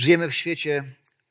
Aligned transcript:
Żyjemy 0.00 0.30
w 0.30 0.34
świecie 0.34 0.84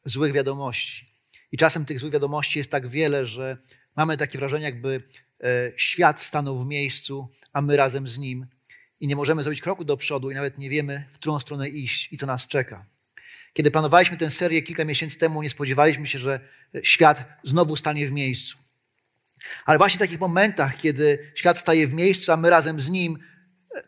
złych 0.06 0.34
wiadomości. 0.34 1.06
I 1.52 1.58
czasem 1.58 1.86
tych 1.86 2.00
złych 2.00 2.14
wiadomości 2.14 2.60
jest 2.60 2.72
tak 2.72 2.88
wiele, 2.88 3.26
że 3.26 3.58
mamy 3.96 4.18
takie 4.18 4.38
wrażenie, 4.38 4.66
jakby 4.66 5.04
e, 5.44 5.72
świat 5.76 6.22
stanął 6.22 6.60
w 6.60 6.68
miejscu, 6.68 7.30
a 7.54 7.62
my 7.62 7.78
razem 7.78 8.08
z 8.08 8.18
nim. 8.18 8.46
I 9.00 9.08
nie 9.08 9.16
możemy 9.16 9.44
zrobić 9.44 9.62
kroku 9.62 9.86
do 9.86 9.98
przodu 9.98 10.32
i 10.32 10.36
nawet 10.36 10.58
nie 10.58 10.70
wiemy, 10.70 11.08
w 11.12 11.16
którą 11.16 11.40
stronę 11.40 11.70
iść 11.70 12.14
i 12.14 12.18
co 12.18 12.26
nas 12.26 12.48
czeka. 12.48 12.86
Kiedy 13.54 13.72
planowaliśmy 13.72 14.18
tę 14.18 14.32
serię 14.32 14.62
kilka 14.62 14.86
miesięcy 14.86 15.18
temu, 15.18 15.42
nie 15.42 15.50
spodziewaliśmy 15.50 16.08
się, 16.08 16.20
że 16.20 16.40
świat 16.84 17.40
znowu 17.44 17.76
stanie 17.76 18.08
w 18.08 18.12
miejscu. 18.12 18.58
Ale 19.66 19.78
właśnie 19.78 19.98
w 19.98 20.02
takich 20.02 20.20
momentach, 20.20 20.78
kiedy 20.78 21.32
świat 21.36 21.58
staje 21.58 21.88
w 21.88 21.94
miejscu, 21.94 22.32
a 22.32 22.38
my 22.38 22.50
razem 22.50 22.82
z 22.82 22.90
nim, 22.90 23.20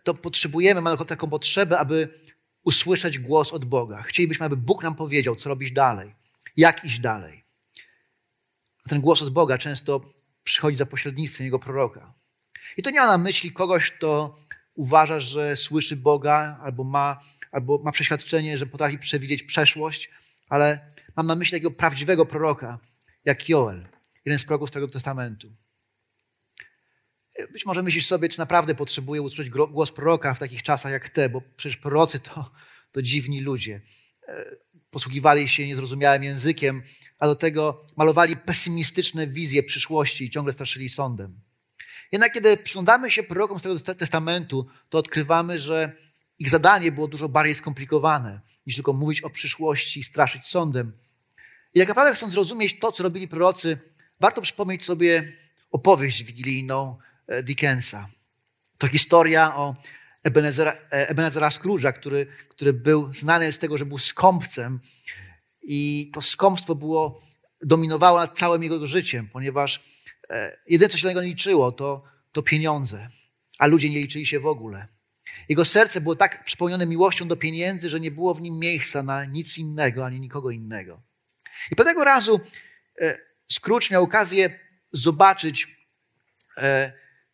to 0.04 0.14
potrzebujemy, 0.14 0.82
mamy 0.82 1.06
taką 1.06 1.30
potrzebę, 1.30 1.80
aby 1.80 2.22
usłyszeć 2.64 3.20
głos 3.20 3.54
od 3.54 3.66
Boga. 3.66 4.02
Chcielibyśmy, 4.02 4.46
aby 4.46 4.58
Bóg 4.58 4.84
nam 4.84 4.96
powiedział, 4.96 5.36
co 5.36 5.50
robić 5.50 5.72
dalej, 5.72 6.16
jak 6.58 6.86
iść 6.86 7.00
dalej. 7.00 7.44
A 8.86 8.90
ten 8.90 9.02
głos 9.02 9.22
od 9.22 9.30
Boga 9.30 9.58
często 9.58 10.02
przychodzi 10.44 10.78
za 10.78 10.86
pośrednictwem 10.86 11.46
Jego 11.46 11.60
proroka. 11.60 12.14
I 12.78 12.84
to 12.84 12.90
nie 12.90 13.00
ma 13.00 13.08
na 13.08 13.18
myśli 13.18 13.52
kogoś, 13.52 13.92
kto 13.92 14.36
uważa, 14.74 15.20
że 15.20 15.56
słyszy 15.56 15.96
Boga 15.96 16.60
albo 16.62 16.84
ma, 16.84 17.20
albo 17.52 17.78
ma 17.78 17.92
przeświadczenie, 17.92 18.58
że 18.58 18.66
potrafi 18.66 19.00
przewidzieć 19.00 19.44
przeszłość, 19.44 20.12
ale 20.50 20.92
mam 21.16 21.28
na 21.28 21.36
myśli 21.36 21.52
takiego 21.52 21.72
prawdziwego 21.72 22.26
proroka, 22.26 22.80
jak 23.26 23.50
Joel, 23.50 23.88
jeden 24.26 24.40
z 24.40 24.46
proroków 24.46 24.70
Starego 24.70 24.92
Testamentu. 24.92 25.52
Być 27.48 27.66
może 27.66 27.84
myślisz 27.84 28.08
sobie, 28.08 28.30
czy 28.30 28.40
naprawdę 28.40 28.76
potrzebuję 28.76 29.22
usłyszeć 29.22 29.50
głos 29.50 29.92
proroka 29.92 30.34
w 30.34 30.40
takich 30.40 30.64
czasach 30.64 30.92
jak 30.92 31.10
te, 31.10 31.30
bo 31.30 31.42
przecież 31.58 31.78
prorocy 31.78 32.20
to, 32.20 32.52
to 32.92 33.02
dziwni 33.02 33.42
ludzie. 33.42 33.82
E, 34.28 34.56
posługiwali 34.92 35.48
się 35.50 35.68
niezrozumiałym 35.68 36.24
językiem, 36.24 36.84
a 37.20 37.28
do 37.28 37.36
tego 37.36 37.86
malowali 37.98 38.38
pesymistyczne 38.38 39.28
wizje 39.28 39.64
przyszłości 39.64 40.26
i 40.26 40.30
ciągle 40.30 40.54
straszyli 40.54 40.90
sądem. 40.90 41.40
Jednak 42.12 42.34
kiedy 42.34 42.58
przyglądamy 42.58 43.12
się 43.12 43.24
prorokom 43.24 43.60
Starego 43.60 43.82
Testamentu, 43.82 44.68
to 44.90 44.98
odkrywamy, 44.98 45.60
że 45.60 45.92
ich 46.40 46.50
zadanie 46.50 46.92
było 46.92 47.08
dużo 47.08 47.30
bardziej 47.30 47.56
skomplikowane 47.56 48.42
niż 48.68 48.76
tylko 48.76 48.94
mówić 48.94 49.22
o 49.22 49.30
przyszłości 49.30 50.00
i 50.00 50.04
straszyć 50.04 50.48
sądem. 50.48 50.94
I 51.74 51.80
tak 51.80 51.88
naprawdę 51.88 52.16
chcąc 52.16 52.32
zrozumieć 52.32 52.80
to, 52.80 52.92
co 52.92 53.04
robili 53.04 53.28
prorocy, 53.28 53.78
warto 54.20 54.42
przypomnieć 54.42 54.86
sobie 54.86 55.34
opowieść 55.72 56.24
wigilijną 56.24 56.98
Dickensa. 57.44 58.10
To 58.78 58.88
historia 58.88 59.56
o 59.56 59.76
Ebenezera, 60.24 60.72
e, 60.92 61.10
Ebenezera 61.10 61.50
Scrooge'a, 61.50 61.94
który, 61.94 62.28
który 62.50 62.74
był 62.74 63.14
znany 63.14 63.54
z 63.54 63.60
tego, 63.60 63.78
że 63.78 63.86
był 63.86 63.98
skąpcem 63.98 64.80
i 65.62 66.12
to 66.14 66.22
skąpstwo 66.22 66.76
było, 66.76 67.22
dominowało 67.62 68.18
nad 68.18 68.38
całym 68.38 68.64
jego 68.64 68.86
życiem, 68.86 69.30
ponieważ 69.34 69.82
e, 70.30 70.58
jedyne, 70.68 70.90
co 70.90 70.98
się 70.98 71.06
na 71.06 71.10
niego 71.10 71.22
liczyło, 71.22 71.72
to, 71.72 72.04
to 72.32 72.42
pieniądze, 72.42 73.10
a 73.60 73.68
ludzie 73.68 73.90
nie 73.90 74.00
liczyli 74.00 74.26
się 74.26 74.40
w 74.40 74.48
ogóle. 74.48 74.88
Jego 75.50 75.66
serce 75.66 76.02
było 76.02 76.16
tak 76.16 76.46
przepełnione 76.46 76.86
miłością 76.86 77.28
do 77.28 77.36
pieniędzy, 77.36 77.90
że 77.90 78.00
nie 78.00 78.12
było 78.12 78.34
w 78.34 78.42
nim 78.42 78.60
miejsca 78.60 79.04
na 79.04 79.26
nic 79.26 79.58
innego, 79.58 80.06
ani 80.06 80.20
nikogo 80.20 80.52
innego. 80.52 81.02
I 81.72 81.76
pewnego 81.76 82.04
razu 82.04 82.40
Scrooge 83.50 83.92
miał 83.92 84.04
okazję 84.04 84.60
zobaczyć 84.92 85.68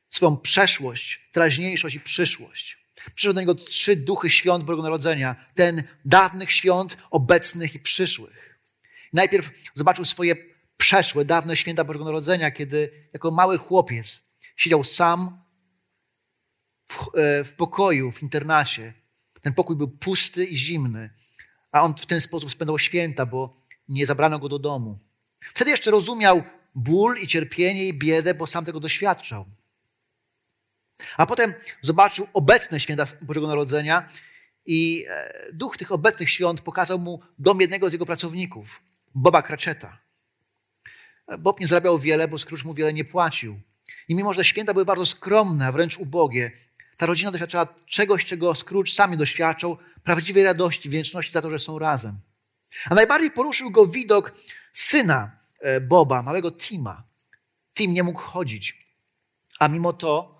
swoją 0.09 0.37
przeszłość, 0.37 1.29
teraźniejszość 1.31 1.95
i 1.95 1.99
przyszłość. 1.99 2.77
Przyszły 3.15 3.33
do 3.33 3.39
niego 3.39 3.55
trzy 3.55 3.95
duchy 3.95 4.29
świąt 4.29 4.63
Bożego 4.63 4.83
Narodzenia. 4.83 5.35
Ten 5.55 5.83
dawnych 6.05 6.51
świąt, 6.51 6.97
obecnych 7.11 7.75
i 7.75 7.79
przyszłych. 7.79 8.59
Najpierw 9.13 9.51
zobaczył 9.73 10.05
swoje 10.05 10.35
przeszłe, 10.77 11.25
dawne 11.25 11.57
święta 11.57 11.83
Bożego 11.83 12.05
Narodzenia, 12.05 12.51
kiedy 12.51 13.09
jako 13.13 13.31
mały 13.31 13.57
chłopiec 13.57 14.21
siedział 14.55 14.83
sam 14.83 15.43
w, 16.85 17.17
e, 17.17 17.43
w 17.43 17.53
pokoju, 17.53 18.11
w 18.11 18.23
internacie. 18.23 18.93
Ten 19.41 19.53
pokój 19.53 19.75
był 19.75 19.87
pusty 19.87 20.45
i 20.45 20.57
zimny, 20.57 21.09
a 21.71 21.81
on 21.81 21.95
w 21.95 22.05
ten 22.05 22.21
sposób 22.21 22.51
spędzał 22.51 22.79
święta, 22.79 23.25
bo 23.25 23.61
nie 23.89 24.05
zabrano 24.05 24.39
go 24.39 24.49
do 24.49 24.59
domu. 24.59 24.99
Wtedy 25.53 25.71
jeszcze 25.71 25.91
rozumiał 25.91 26.43
ból 26.75 27.17
i 27.17 27.27
cierpienie 27.27 27.87
i 27.87 27.93
biedę, 27.93 28.33
bo 28.33 28.47
sam 28.47 28.65
tego 28.65 28.79
doświadczał. 28.79 29.45
A 31.17 31.25
potem 31.25 31.53
zobaczył 31.81 32.27
obecne 32.33 32.79
święta 32.79 33.07
Bożego 33.21 33.47
Narodzenia 33.47 34.09
i 34.65 35.05
e, 35.09 35.33
duch 35.53 35.77
tych 35.77 35.91
obecnych 35.91 36.29
świąt 36.29 36.61
pokazał 36.61 36.99
mu 36.99 37.21
dom 37.39 37.61
jednego 37.61 37.89
z 37.89 37.93
jego 37.93 38.05
pracowników, 38.05 38.81
Boba 39.15 39.41
Cratcheta. 39.41 39.97
Bob 41.39 41.59
nie 41.59 41.67
zarabiał 41.67 41.99
wiele, 41.99 42.27
bo 42.27 42.37
Scrooge 42.37 42.65
mu 42.65 42.73
wiele 42.73 42.93
nie 42.93 43.05
płacił. 43.05 43.59
I 44.07 44.15
mimo, 44.15 44.33
że 44.33 44.43
święta 44.43 44.73
były 44.73 44.85
bardzo 44.85 45.05
skromne, 45.05 45.71
wręcz 45.71 45.97
ubogie, 45.97 46.51
ta 46.97 47.05
rodzina 47.05 47.31
doświadczała 47.31 47.67
czegoś, 47.85 48.25
czego 48.25 48.55
Scrooge 48.55 48.91
sami 48.91 49.17
doświadczał, 49.17 49.77
prawdziwej 50.03 50.43
radości, 50.43 50.89
wdzięczności 50.89 51.31
za 51.31 51.41
to, 51.41 51.49
że 51.49 51.59
są 51.59 51.79
razem. 51.79 52.19
A 52.89 52.95
najbardziej 52.95 53.31
poruszył 53.31 53.71
go 53.71 53.87
widok 53.87 54.33
syna 54.73 55.31
e, 55.59 55.81
Boba, 55.81 56.23
małego 56.23 56.51
Tima. 56.51 57.03
Tim 57.73 57.93
nie 57.93 58.03
mógł 58.03 58.19
chodzić, 58.19 58.87
a 59.59 59.67
mimo 59.67 59.93
to 59.93 60.36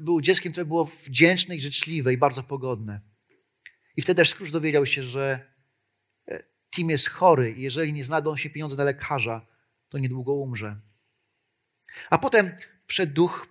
był 0.00 0.20
dzieckiem, 0.20 0.52
które 0.52 0.64
było 0.64 0.84
wdzięczne 0.84 1.56
i 1.56 1.60
życzliwe 1.60 2.12
i 2.12 2.16
bardzo 2.16 2.42
pogodne. 2.42 3.00
I 3.96 4.02
wtedy 4.02 4.16
też 4.16 4.30
Scrooge 4.30 4.52
dowiedział 4.52 4.86
się, 4.86 5.02
że 5.02 5.52
e, 6.28 6.44
Tim 6.70 6.90
jest 6.90 7.08
chory 7.08 7.50
i 7.50 7.62
jeżeli 7.62 7.92
nie 7.92 8.04
znajdą 8.04 8.36
się 8.36 8.50
pieniądze 8.50 8.76
na 8.76 8.84
lekarza, 8.84 9.46
to 9.88 9.98
niedługo 9.98 10.32
umrze. 10.32 10.80
A 12.10 12.18
potem 12.18 12.50
przed 12.86 13.12
duch 13.12 13.46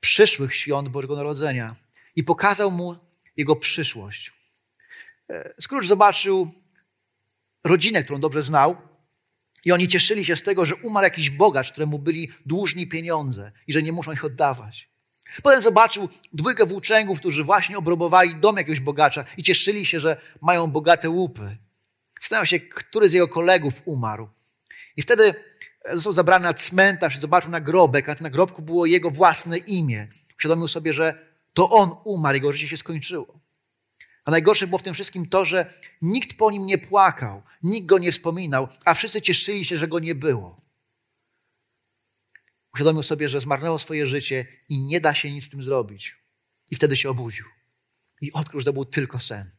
przyszłych 0.00 0.54
świąt 0.54 0.88
Bożego 0.88 1.16
Narodzenia 1.16 1.76
i 2.16 2.24
pokazał 2.24 2.70
mu 2.70 2.96
jego 3.36 3.56
przyszłość. 3.56 4.32
E, 5.30 5.54
Scrooge 5.60 5.86
zobaczył 5.86 6.52
rodzinę, 7.64 8.04
którą 8.04 8.20
dobrze 8.20 8.42
znał, 8.42 8.76
i 9.64 9.72
oni 9.72 9.88
cieszyli 9.88 10.24
się 10.24 10.36
z 10.36 10.42
tego, 10.42 10.66
że 10.66 10.74
umarł 10.74 11.04
jakiś 11.04 11.30
bogacz, 11.30 11.72
któremu 11.72 11.98
byli 11.98 12.30
dłużni 12.46 12.86
pieniądze 12.86 13.52
i 13.66 13.72
że 13.72 13.82
nie 13.82 13.92
muszą 13.92 14.12
ich 14.12 14.24
oddawać. 14.24 14.91
Potem 15.42 15.62
zobaczył 15.62 16.08
dwójkę 16.32 16.66
włóczęgów, 16.66 17.18
którzy 17.18 17.44
właśnie 17.44 17.78
obrobowali 17.78 18.34
dom 18.34 18.56
jakiegoś 18.56 18.80
bogacza 18.80 19.24
i 19.36 19.42
cieszyli 19.42 19.86
się, 19.86 20.00
że 20.00 20.16
mają 20.40 20.70
bogate 20.70 21.10
łupy. 21.10 21.56
Zastanawiał 22.20 22.46
się, 22.46 22.60
który 22.60 23.08
z 23.08 23.12
jego 23.12 23.28
kolegów 23.28 23.82
umarł. 23.84 24.28
I 24.96 25.02
wtedy 25.02 25.34
został 25.92 26.12
zabrany 26.12 26.42
na 26.42 26.54
cmentarz 26.54 27.16
i 27.16 27.20
zobaczył 27.20 27.50
nagrobek, 27.50 28.08
a 28.08 28.14
na 28.14 28.20
nagrobku 28.20 28.62
było 28.62 28.86
jego 28.86 29.10
własne 29.10 29.58
imię. 29.58 30.08
Uświadomił 30.38 30.68
sobie, 30.68 30.92
że 30.92 31.26
to 31.54 31.70
on 31.70 31.90
umarł, 32.04 32.34
jego 32.34 32.52
życie 32.52 32.68
się 32.68 32.76
skończyło. 32.76 33.40
A 34.24 34.30
najgorsze 34.30 34.66
było 34.66 34.78
w 34.78 34.82
tym 34.82 34.94
wszystkim 34.94 35.28
to, 35.28 35.44
że 35.44 35.74
nikt 36.02 36.36
po 36.36 36.50
nim 36.50 36.66
nie 36.66 36.78
płakał, 36.78 37.42
nikt 37.62 37.86
go 37.86 37.98
nie 37.98 38.12
wspominał, 38.12 38.68
a 38.84 38.94
wszyscy 38.94 39.22
cieszyli 39.22 39.64
się, 39.64 39.76
że 39.78 39.88
go 39.88 39.98
nie 39.98 40.14
było. 40.14 40.61
Uświadomił 42.74 43.02
sobie, 43.02 43.28
że 43.28 43.40
zmarnował 43.40 43.78
swoje 43.78 44.06
życie 44.06 44.46
i 44.68 44.78
nie 44.78 45.00
da 45.00 45.14
się 45.14 45.32
nic 45.32 45.44
z 45.44 45.48
tym 45.48 45.62
zrobić. 45.62 46.16
I 46.70 46.76
wtedy 46.76 46.96
się 46.96 47.10
obudził. 47.10 47.46
I 48.20 48.32
odkrył, 48.32 48.60
że 48.60 48.64
to 48.64 48.72
był 48.72 48.84
tylko 48.84 49.20
sen. 49.20 49.50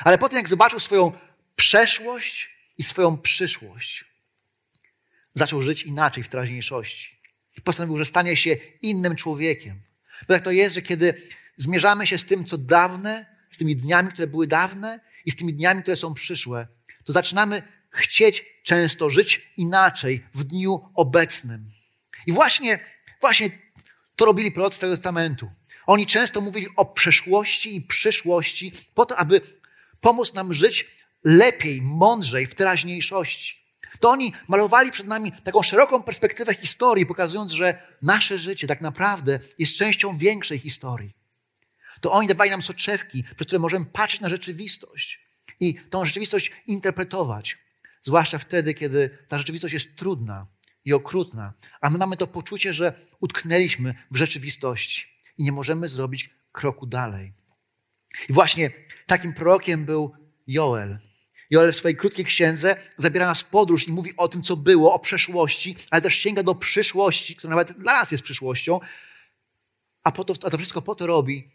Ale 0.00 0.18
potem, 0.18 0.36
jak 0.36 0.48
zobaczył 0.48 0.80
swoją 0.80 1.12
przeszłość 1.56 2.50
i 2.78 2.82
swoją 2.82 3.18
przyszłość, 3.18 4.04
zaczął 5.34 5.62
żyć 5.62 5.82
inaczej 5.82 6.22
w 6.22 6.28
teraźniejszości. 6.28 7.16
I 7.58 7.60
postanowił, 7.60 7.98
że 7.98 8.04
stanie 8.04 8.36
się 8.36 8.56
innym 8.82 9.16
człowiekiem. 9.16 9.82
Bo 10.20 10.34
tak 10.34 10.42
to 10.42 10.50
jest, 10.50 10.74
że 10.74 10.82
kiedy 10.82 11.22
zmierzamy 11.56 12.06
się 12.06 12.18
z 12.18 12.24
tym, 12.24 12.44
co 12.44 12.58
dawne, 12.58 13.26
z 13.50 13.56
tymi 13.56 13.76
dniami, 13.76 14.12
które 14.12 14.26
były 14.26 14.46
dawne 14.46 15.00
i 15.24 15.30
z 15.30 15.36
tymi 15.36 15.54
dniami, 15.54 15.82
które 15.82 15.96
są 15.96 16.14
przyszłe, 16.14 16.66
to 17.04 17.12
zaczynamy 17.12 17.62
chcieć 17.90 18.44
często 18.62 19.10
żyć 19.10 19.52
inaczej 19.56 20.24
w 20.34 20.44
dniu 20.44 20.88
obecnym. 20.94 21.70
I 22.26 22.32
właśnie, 22.32 22.78
właśnie 23.20 23.50
to 24.16 24.24
robili 24.24 24.52
prorocy 24.52 24.76
Starego 24.76 24.96
Testamentu. 24.96 25.50
Oni 25.86 26.06
często 26.06 26.40
mówili 26.40 26.66
o 26.76 26.84
przeszłości 26.84 27.76
i 27.76 27.80
przyszłości, 27.80 28.72
po 28.94 29.06
to, 29.06 29.16
aby 29.16 29.40
pomóc 30.00 30.34
nam 30.34 30.54
żyć 30.54 30.86
lepiej, 31.24 31.82
mądrzej 31.82 32.46
w 32.46 32.54
teraźniejszości. 32.54 33.66
To 34.00 34.10
oni 34.10 34.32
malowali 34.48 34.90
przed 34.90 35.06
nami 35.06 35.32
taką 35.44 35.62
szeroką 35.62 36.02
perspektywę 36.02 36.54
historii, 36.54 37.06
pokazując, 37.06 37.52
że 37.52 37.82
nasze 38.02 38.38
życie 38.38 38.66
tak 38.66 38.80
naprawdę 38.80 39.38
jest 39.58 39.76
częścią 39.76 40.18
większej 40.18 40.58
historii. 40.58 41.12
To 42.00 42.12
oni 42.12 42.28
dawali 42.28 42.50
nam 42.50 42.62
soczewki, 42.62 43.22
przez 43.22 43.46
które 43.46 43.58
możemy 43.58 43.86
patrzeć 43.86 44.20
na 44.20 44.28
rzeczywistość 44.28 45.20
i 45.60 45.74
tą 45.74 46.04
rzeczywistość 46.04 46.52
interpretować. 46.66 47.58
Zwłaszcza 48.02 48.38
wtedy, 48.38 48.74
kiedy 48.74 49.18
ta 49.28 49.38
rzeczywistość 49.38 49.74
jest 49.74 49.96
trudna 49.96 50.46
i 50.86 50.92
okrutna, 50.92 51.52
a 51.80 51.90
my 51.90 51.98
mamy 51.98 52.16
to 52.16 52.26
poczucie, 52.26 52.74
że 52.74 52.92
utknęliśmy 53.20 53.94
w 54.10 54.16
rzeczywistości 54.16 55.06
i 55.38 55.42
nie 55.42 55.52
możemy 55.52 55.88
zrobić 55.88 56.30
kroku 56.52 56.86
dalej. 56.86 57.32
I 58.28 58.32
właśnie 58.32 58.70
takim 59.06 59.34
prorokiem 59.34 59.84
był 59.84 60.12
Joel. 60.46 60.98
Joel 61.50 61.72
w 61.72 61.76
swojej 61.76 61.96
krótkiej 61.96 62.24
księdze 62.24 62.76
zabiera 62.98 63.26
nas 63.26 63.42
w 63.42 63.50
podróż 63.50 63.88
i 63.88 63.92
mówi 63.92 64.16
o 64.16 64.28
tym, 64.28 64.42
co 64.42 64.56
było, 64.56 64.94
o 64.94 64.98
przeszłości, 64.98 65.76
ale 65.90 66.02
też 66.02 66.14
sięga 66.14 66.42
do 66.42 66.54
przyszłości, 66.54 67.36
która 67.36 67.50
nawet 67.50 67.72
dla 67.72 67.92
nas 67.92 68.12
jest 68.12 68.24
przyszłością, 68.24 68.80
a, 70.04 70.12
po 70.12 70.24
to, 70.24 70.34
a 70.46 70.50
to 70.50 70.58
wszystko 70.58 70.82
po 70.82 70.94
to 70.94 71.06
robi, 71.06 71.50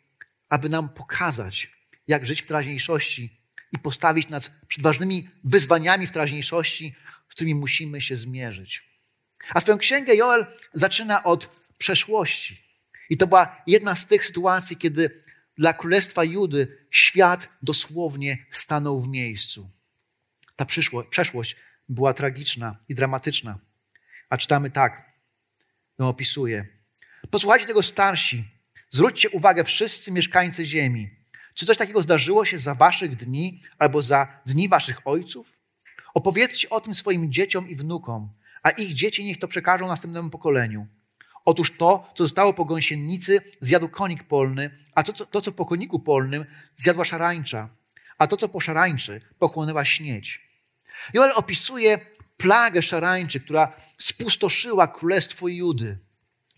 aby 0.50 0.70
nam 0.70 0.90
pokazać, 0.90 1.72
jak 2.08 2.26
żyć 2.26 2.42
w 2.42 2.46
teraźniejszości 2.46 3.42
i 3.72 3.80
postawić 3.80 4.30
nas 4.30 4.52
przed 4.68 4.84
ważnymi 4.84 5.30
wyzwaniami 5.44 6.08
w 6.08 6.12
teraźniejszości, 6.12 6.96
z 7.30 7.36
którymi 7.36 7.56
musimy 7.56 8.02
się 8.02 8.18
zmierzyć. 8.18 8.91
A 9.54 9.62
swoją 9.62 9.78
księgę 9.78 10.16
Joel 10.16 10.46
zaczyna 10.74 11.24
od 11.24 11.50
przeszłości. 11.78 12.64
I 13.10 13.18
to 13.18 13.28
była 13.28 13.62
jedna 13.68 13.96
z 13.96 14.08
tych 14.08 14.26
sytuacji, 14.26 14.78
kiedy 14.78 15.24
dla 15.58 15.74
królestwa 15.74 16.24
Judy 16.24 16.78
świat 16.92 17.50
dosłownie 17.62 18.46
stanął 18.52 19.02
w 19.02 19.08
miejscu. 19.08 19.70
Ta 20.56 20.66
przeszłość 21.10 21.56
była 21.90 22.14
tragiczna 22.14 22.78
i 22.90 22.96
dramatyczna. 22.96 23.60
A 24.30 24.38
czytamy 24.38 24.72
tak, 24.72 25.12
ją 26.00 26.08
opisuje. 26.08 26.68
Posłuchajcie 27.30 27.66
tego 27.66 27.84
starsi, 27.84 28.44
zwróćcie 28.90 29.30
uwagę 29.30 29.64
wszyscy 29.64 30.12
mieszkańcy 30.12 30.66
ziemi. 30.66 31.10
Czy 31.56 31.66
coś 31.66 31.78
takiego 31.78 32.02
zdarzyło 32.02 32.46
się 32.46 32.60
za 32.60 32.76
waszych 32.76 33.16
dni 33.16 33.62
albo 33.80 34.02
za 34.02 34.42
dni 34.46 34.70
waszych 34.70 35.08
ojców? 35.08 35.58
Opowiedzcie 36.14 36.70
o 36.70 36.82
tym 36.82 36.96
swoim 36.96 37.32
dzieciom 37.32 37.70
i 37.70 37.76
wnukom, 37.76 38.34
a 38.64 38.70
ich 38.70 38.94
dzieci 38.94 39.26
niech 39.26 39.40
to 39.40 39.48
przekażą 39.48 39.88
następnemu 39.88 40.30
pokoleniu. 40.30 40.88
Otóż 41.46 41.78
to, 41.78 42.12
co 42.16 42.24
zostało 42.24 42.54
po 42.54 42.66
gąsienicy, 42.66 43.42
zjadł 43.62 43.90
konik 43.90 44.24
polny, 44.24 44.78
a 44.96 45.04
to, 45.04 45.14
co, 45.14 45.26
to, 45.26 45.42
co 45.42 45.52
po 45.52 45.66
koniku 45.66 46.00
polnym, 46.00 46.46
zjadła 46.76 47.06
szarańcza, 47.06 47.70
a 48.18 48.28
to, 48.28 48.38
co 48.38 48.50
po 48.50 48.60
szarańczy, 48.60 49.22
pochłonęła 49.40 49.86
śnieć. 49.86 50.48
Joel 51.14 51.32
opisuje 51.36 52.00
plagę 52.38 52.82
szarańczy, 52.82 53.40
która 53.40 53.74
spustoszyła 53.98 54.88
królestwo 54.88 55.48
Judy. 55.48 55.98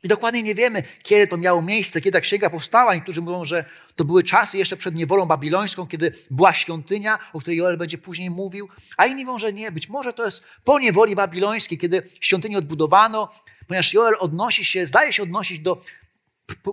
I 0.03 0.07
dokładnie 0.07 0.43
nie 0.43 0.55
wiemy, 0.55 0.83
kiedy 1.03 1.27
to 1.27 1.37
miało 1.37 1.61
miejsce, 1.61 2.01
kiedy 2.01 2.17
ta 2.17 2.21
księga 2.21 2.49
powstała. 2.49 2.95
Niektórzy 2.95 3.21
mówią, 3.21 3.45
że 3.45 3.65
to 3.95 4.05
były 4.05 4.23
czasy 4.23 4.57
jeszcze 4.57 4.77
przed 4.77 4.95
niewolą 4.95 5.25
babilońską, 5.25 5.87
kiedy 5.87 6.13
była 6.31 6.53
świątynia, 6.53 7.19
o 7.33 7.39
której 7.39 7.57
Joel 7.57 7.77
będzie 7.77 7.97
później 7.97 8.29
mówił. 8.29 8.69
A 8.97 9.05
inni 9.05 9.25
mówią, 9.25 9.39
że 9.39 9.53
nie. 9.53 9.71
Być 9.71 9.89
może 9.89 10.13
to 10.13 10.25
jest 10.25 10.43
po 10.63 10.79
niewoli 10.79 11.15
babilońskiej, 11.15 11.77
kiedy 11.77 12.03
świątynię 12.19 12.57
odbudowano, 12.57 13.29
ponieważ 13.67 13.93
Joel 13.93 14.15
odnosi 14.19 14.65
się, 14.65 14.87
zdaje 14.87 15.13
się 15.13 15.23
odnosić 15.23 15.59
do 15.59 15.81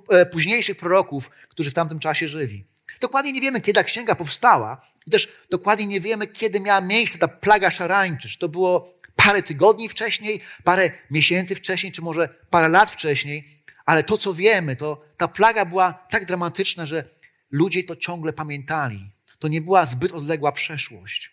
e, 0.09 0.27
późniejszych 0.27 0.77
proroków, 0.77 1.31
którzy 1.49 1.71
w 1.71 1.75
tamtym 1.75 1.99
czasie 1.99 2.29
żyli. 2.29 2.65
Dokładnie 3.01 3.33
nie 3.33 3.41
wiemy, 3.41 3.61
kiedy 3.61 3.73
ta 3.73 3.85
księga 3.85 4.15
powstała 4.15 4.81
i 5.07 5.11
też 5.11 5.29
dokładnie 5.51 5.87
nie 5.87 6.01
wiemy, 6.01 6.27
kiedy 6.27 6.61
miała 6.61 6.81
miejsce 6.81 7.19
ta 7.19 7.29
plaga 7.29 7.71
szarańczy. 7.71 8.29
Czy 8.29 8.39
to 8.39 8.49
było 8.49 8.95
parę 9.17 9.43
tygodni 9.43 9.89
wcześniej, 9.89 10.41
parę 10.65 10.91
miesięcy 11.11 11.55
wcześniej, 11.55 11.93
czy 11.93 12.03
może 12.03 12.29
parę 12.51 12.69
lat 12.69 12.91
wcześniej. 12.91 13.63
Ale 13.87 14.05
to, 14.05 14.19
co 14.19 14.35
wiemy, 14.35 14.77
to 14.77 15.05
ta 15.17 15.29
plaga 15.29 15.65
była 15.65 15.93
tak 15.93 16.25
dramatyczna, 16.25 16.87
że 16.87 17.05
ludzie 17.51 17.85
to 17.85 17.97
ciągle 17.97 18.33
pamiętali. 18.33 19.11
To 19.39 19.49
nie 19.49 19.61
była 19.61 19.87
zbyt 19.87 20.13
odległa 20.13 20.53
przeszłość. 20.53 21.31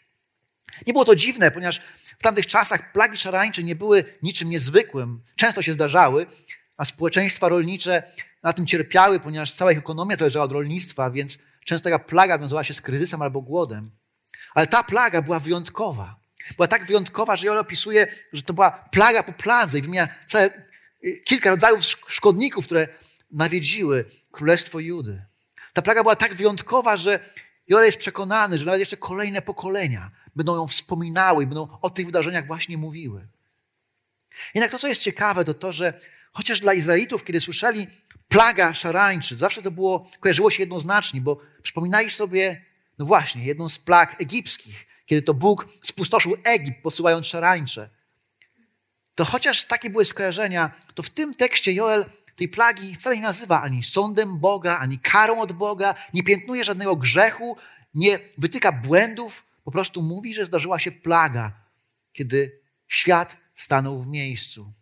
Nie 0.88 0.94
było 0.94 1.06
to 1.06 1.15
dziwne, 1.15 1.51
ponieważ 1.51 1.81
w 2.19 2.24
tamtych 2.24 2.45
czasach 2.45 2.91
plagi 2.91 3.18
szarańcze 3.18 3.63
nie 3.63 3.75
były 3.75 4.06
niczym 4.21 4.50
niezwykłym. 4.50 5.24
Często 5.35 5.62
się 5.62 5.74
zdarzały, 5.74 6.25
a 6.77 6.85
społeczeństwa 6.85 7.50
rolnicze 7.50 8.03
na 8.44 8.53
tym 8.53 8.65
cierpiały, 8.65 9.19
ponieważ 9.19 9.51
cała 9.51 9.71
ich 9.71 9.77
ekonomia 9.77 10.15
zależała 10.15 10.45
od 10.45 10.51
rolnictwa, 10.51 11.12
więc 11.12 11.38
często 11.65 11.89
taka 11.89 12.00
plaga 12.00 12.39
wiązała 12.39 12.63
się 12.63 12.74
z 12.74 12.81
kryzysem 12.81 13.21
albo 13.21 13.41
głodem. 13.41 13.91
Ale 14.53 14.68
ta 14.68 14.83
plaga 14.83 15.21
była 15.21 15.39
wyjątkowa. 15.39 16.19
Była 16.55 16.67
tak 16.67 16.85
wyjątkowa, 16.85 17.38
że 17.38 17.47
Joel 17.47 17.59
opisuje, 17.59 18.07
że 18.33 18.44
to 18.44 18.53
była 18.53 18.71
plaga 18.71 19.23
po 19.23 19.33
pladze 19.33 19.79
i 19.79 19.81
wymienia 19.81 20.07
całe, 20.27 20.49
y, 21.05 21.21
kilka 21.25 21.49
rodzajów 21.49 21.83
szkodników, 21.85 22.65
które 22.65 22.88
nawiedziły 23.31 24.05
królestwo 24.31 24.79
Judy. 24.79 25.21
Ta 25.73 25.81
plaga 25.81 26.03
była 26.03 26.15
tak 26.15 26.33
wyjątkowa, 26.33 26.97
że 26.97 27.19
Joel 27.67 27.85
jest 27.85 27.99
przekonany, 27.99 28.57
że 28.57 28.65
nawet 28.65 28.79
jeszcze 28.79 28.97
kolejne 28.97 29.41
pokolenia 29.41 30.11
będą 30.35 30.55
ją 30.55 30.67
wspominały 30.67 31.44
i 31.44 31.47
będą 31.47 31.77
o 31.81 31.89
tych 31.89 32.05
wydarzeniach 32.05 32.47
właśnie 32.47 32.77
mówiły. 32.77 33.27
Jednak 34.53 34.71
to, 34.71 34.79
co 34.79 34.88
jest 34.88 35.01
ciekawe, 35.01 35.45
to 35.45 35.53
to, 35.53 35.73
że 35.73 35.93
chociaż 36.33 36.59
dla 36.59 36.73
Izraelitów, 36.73 37.23
kiedy 37.23 37.41
słyszeli 37.41 37.88
plaga 38.27 38.73
szarańczy, 38.73 39.35
zawsze 39.35 39.61
to 39.61 39.71
było, 39.71 40.09
kojarzyło 40.19 40.50
się 40.50 40.63
jednoznacznie, 40.63 41.21
bo 41.21 41.41
przypominali 41.61 42.09
sobie, 42.09 42.65
no 42.97 43.05
właśnie, 43.05 43.45
jedną 43.45 43.69
z 43.69 43.79
plag 43.79 44.21
egipskich, 44.21 44.87
kiedy 45.07 45.21
to 45.21 45.33
Bóg 45.33 45.68
spustoszył 45.81 46.38
Egipt, 46.44 46.81
posyłając 46.81 47.27
szarańcze. 47.27 47.89
To 49.15 49.25
chociaż 49.25 49.65
takie 49.65 49.89
były 49.89 50.06
skojarzenia, 50.06 50.71
to 50.95 51.04
w 51.04 51.09
tym 51.09 51.36
tekście 51.36 51.74
Joel 51.74 52.06
tej 52.36 52.50
plagi 52.50 52.95
wcale 52.95 53.15
nie 53.15 53.21
nazywa 53.21 53.62
ani 53.62 53.83
sądem 53.83 54.39
Boga, 54.39 54.80
ani 54.80 55.00
karą 55.00 55.42
od 55.42 55.51
Boga, 55.51 55.95
nie 56.13 56.24
piętnuje 56.24 56.63
żadnego 56.63 56.95
grzechu, 56.95 57.57
nie 57.94 58.19
wytyka 58.38 58.71
błędów, 58.71 59.45
po 59.63 59.71
prostu 59.71 60.01
mówi, 60.01 60.36
że 60.36 60.45
zdarzyła 60.45 60.80
się 60.80 60.92
plaga, 60.92 61.51
kiedy 62.13 62.60
świat 62.88 63.38
stanął 63.56 64.00
w 64.00 64.07
miejscu. 64.07 64.74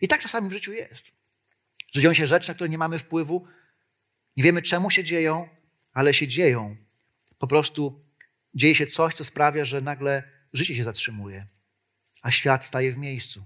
I 0.00 0.08
tak 0.08 0.20
czasami 0.20 0.48
w 0.48 0.52
życiu 0.52 0.72
jest. 0.72 1.10
Że 1.92 2.00
dzieją 2.00 2.14
się 2.14 2.26
rzeczy, 2.26 2.48
na 2.48 2.54
które 2.54 2.70
nie 2.70 2.78
mamy 2.78 2.98
wpływu, 2.98 3.46
nie 4.36 4.44
wiemy 4.44 4.62
czemu 4.62 4.90
się 4.90 5.04
dzieją, 5.04 5.48
ale 5.92 6.14
się 6.14 6.28
dzieją. 6.28 6.76
Po 7.38 7.46
prostu 7.46 8.00
dzieje 8.54 8.74
się 8.74 8.86
coś, 8.86 9.14
co 9.14 9.24
sprawia, 9.24 9.64
że 9.64 9.80
nagle 9.80 10.22
życie 10.52 10.76
się 10.76 10.84
zatrzymuje, 10.84 11.46
a 12.22 12.30
świat 12.30 12.64
staje 12.64 12.92
w 12.92 12.98
miejscu. 12.98 13.44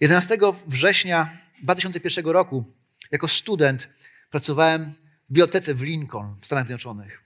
11 0.00 0.38
września 0.66 1.38
2001 1.62 2.26
roku 2.26 2.64
jako 3.10 3.28
student 3.28 3.88
pracowałem 4.30 4.92
w 4.92 5.28
bibliotece 5.28 5.74
w 5.74 5.82
Lincoln 5.82 6.36
w 6.40 6.46
Stanach 6.46 6.66
Zjednoczonych. 6.66 7.22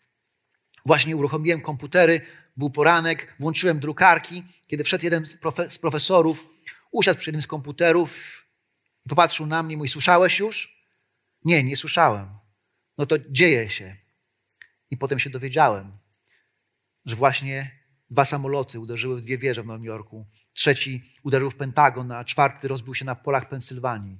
Właśnie 0.86 1.16
uruchomiłem 1.16 1.60
komputery, 1.60 2.20
był 2.56 2.70
poranek, 2.70 3.34
włączyłem 3.40 3.80
drukarki, 3.80 4.44
kiedy 4.66 4.84
wszedł 4.84 5.04
jeden 5.04 5.26
z 5.68 5.78
profesorów, 5.78 6.44
usiadł 6.90 7.18
przy 7.18 7.30
jednym 7.30 7.42
z 7.42 7.46
komputerów 7.46 8.42
popatrzył 9.08 9.46
na 9.46 9.62
mnie 9.62 9.74
i 9.74 9.76
mówi, 9.76 9.88
słyszałeś 9.88 10.38
już? 10.38 10.76
Nie, 11.44 11.62
nie 11.62 11.76
słyszałem. 11.76 12.28
No 12.98 13.06
to 13.06 13.16
dzieje 13.30 13.70
się. 13.70 13.96
I 14.90 14.96
potem 14.96 15.18
się 15.18 15.30
dowiedziałem, 15.30 15.92
że 17.04 17.16
właśnie 17.16 17.70
dwa 18.10 18.24
samoloty 18.24 18.80
uderzyły 18.80 19.16
w 19.16 19.20
dwie 19.20 19.38
wieże 19.38 19.62
w 19.62 19.66
Nowym 19.66 19.84
Jorku. 19.84 20.26
Trzeci 20.52 21.02
uderzył 21.22 21.50
w 21.50 21.56
Pentagon, 21.56 22.12
a 22.12 22.24
czwarty 22.24 22.68
rozbił 22.68 22.94
się 22.94 23.04
na 23.04 23.14
polach 23.14 23.48
Pensylwanii. 23.48 24.18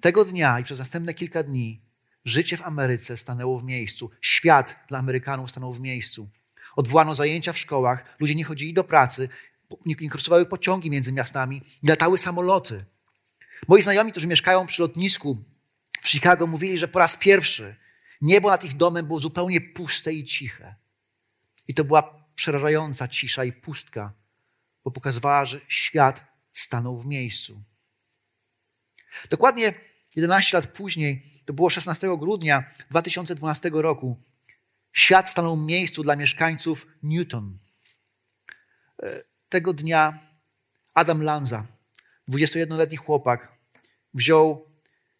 Tego 0.00 0.24
dnia 0.24 0.60
i 0.60 0.64
przez 0.64 0.78
następne 0.78 1.14
kilka 1.14 1.42
dni 1.42 1.80
życie 2.24 2.56
w 2.56 2.62
Ameryce 2.62 3.16
stanęło 3.16 3.58
w 3.58 3.64
miejscu. 3.64 4.10
Świat 4.20 4.76
dla 4.88 4.98
Amerykanów 4.98 5.50
stanął 5.50 5.72
w 5.72 5.80
miejscu. 5.80 6.30
Odwołano 6.76 7.14
zajęcia 7.14 7.52
w 7.52 7.58
szkołach, 7.58 8.16
ludzie 8.20 8.34
nie 8.34 8.44
chodzili 8.44 8.74
do 8.74 8.84
pracy, 8.84 9.28
nie 9.86 10.10
kursowały 10.10 10.46
pociągi 10.46 10.90
między 10.90 11.12
miastami, 11.12 11.62
latały 11.82 12.18
samoloty. 12.18 12.84
Moi 13.68 13.82
znajomi, 13.82 14.10
którzy 14.10 14.26
mieszkają 14.26 14.66
przy 14.66 14.82
lotnisku 14.82 15.44
w 16.02 16.08
Chicago, 16.08 16.46
mówili, 16.46 16.78
że 16.78 16.88
po 16.88 16.98
raz 16.98 17.16
pierwszy 17.16 17.76
Niebo 18.24 18.50
nad 18.50 18.64
ich 18.64 18.76
domem 18.76 19.06
było 19.06 19.18
zupełnie 19.18 19.60
puste 19.60 20.12
i 20.12 20.24
ciche. 20.24 20.74
I 21.68 21.74
to 21.74 21.84
była 21.84 22.24
przerażająca 22.34 23.08
cisza 23.08 23.44
i 23.44 23.52
pustka, 23.52 24.12
bo 24.84 24.90
pokazywała, 24.90 25.44
że 25.44 25.60
świat 25.68 26.24
stanął 26.52 26.98
w 26.98 27.06
miejscu. 27.06 27.62
Dokładnie 29.30 29.74
11 30.16 30.56
lat 30.56 30.66
później, 30.66 31.22
to 31.44 31.52
było 31.52 31.70
16 31.70 32.16
grudnia 32.18 32.64
2012 32.90 33.70
roku, 33.72 34.16
świat 34.92 35.30
stanął 35.30 35.56
w 35.56 35.66
miejscu 35.66 36.02
dla 36.02 36.16
mieszkańców 36.16 36.86
Newton. 37.02 37.58
E, 39.02 39.22
tego 39.48 39.72
dnia 39.72 40.18
Adam 40.94 41.22
Lanza, 41.22 41.66
21-letni 42.28 42.96
chłopak, 42.96 43.52
wziął 44.14 44.70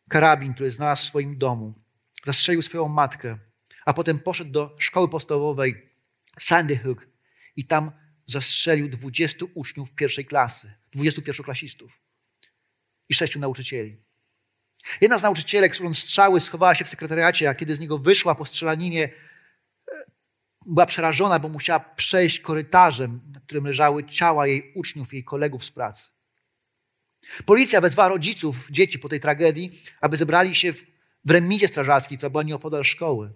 karabin, 0.08 0.54
który 0.54 0.70
znalazł 0.70 1.02
w 1.02 1.06
swoim 1.06 1.38
domu. 1.38 1.83
Zastrzelił 2.24 2.62
swoją 2.62 2.88
matkę, 2.88 3.38
a 3.86 3.92
potem 3.92 4.18
poszedł 4.18 4.50
do 4.50 4.76
szkoły 4.78 5.08
podstawowej 5.08 5.88
Sandy 6.38 6.78
Hook 6.78 7.06
i 7.56 7.64
tam 7.64 7.92
zastrzelił 8.26 8.88
20 8.88 9.46
uczniów 9.54 9.92
pierwszej 9.92 10.24
klasy, 10.24 10.72
20 10.92 11.22
pierwszoklasistów 11.22 11.92
i 13.08 13.14
sześciu 13.14 13.40
nauczycieli. 13.40 13.96
Jedna 15.00 15.18
z 15.18 15.22
nauczycielek, 15.22 15.72
którą 15.72 15.94
strzały, 15.94 16.40
schowała 16.40 16.74
się 16.74 16.84
w 16.84 16.88
sekretariacie, 16.88 17.48
a 17.48 17.54
kiedy 17.54 17.76
z 17.76 17.80
niego 17.80 17.98
wyszła 17.98 18.34
po 18.34 18.46
strzelaninie, 18.46 19.04
e, 19.04 20.04
była 20.66 20.86
przerażona, 20.86 21.38
bo 21.38 21.48
musiała 21.48 21.80
przejść 21.80 22.40
korytarzem, 22.40 23.20
na 23.32 23.40
którym 23.40 23.64
leżały 23.64 24.04
ciała 24.04 24.46
jej 24.46 24.72
uczniów, 24.74 25.12
jej 25.12 25.24
kolegów 25.24 25.64
z 25.64 25.70
pracy. 25.70 26.08
Policja 27.46 27.80
wezwała 27.80 28.08
rodziców 28.08 28.68
dzieci 28.70 28.98
po 28.98 29.08
tej 29.08 29.20
tragedii, 29.20 29.70
aby 30.00 30.16
zebrali 30.16 30.54
się 30.54 30.72
w, 30.72 30.93
w 31.24 31.30
remizie 31.30 31.68
strażackiej, 31.68 32.18
która 32.18 32.30
była 32.30 32.42
nieopodal 32.42 32.84
szkoły. 32.84 33.32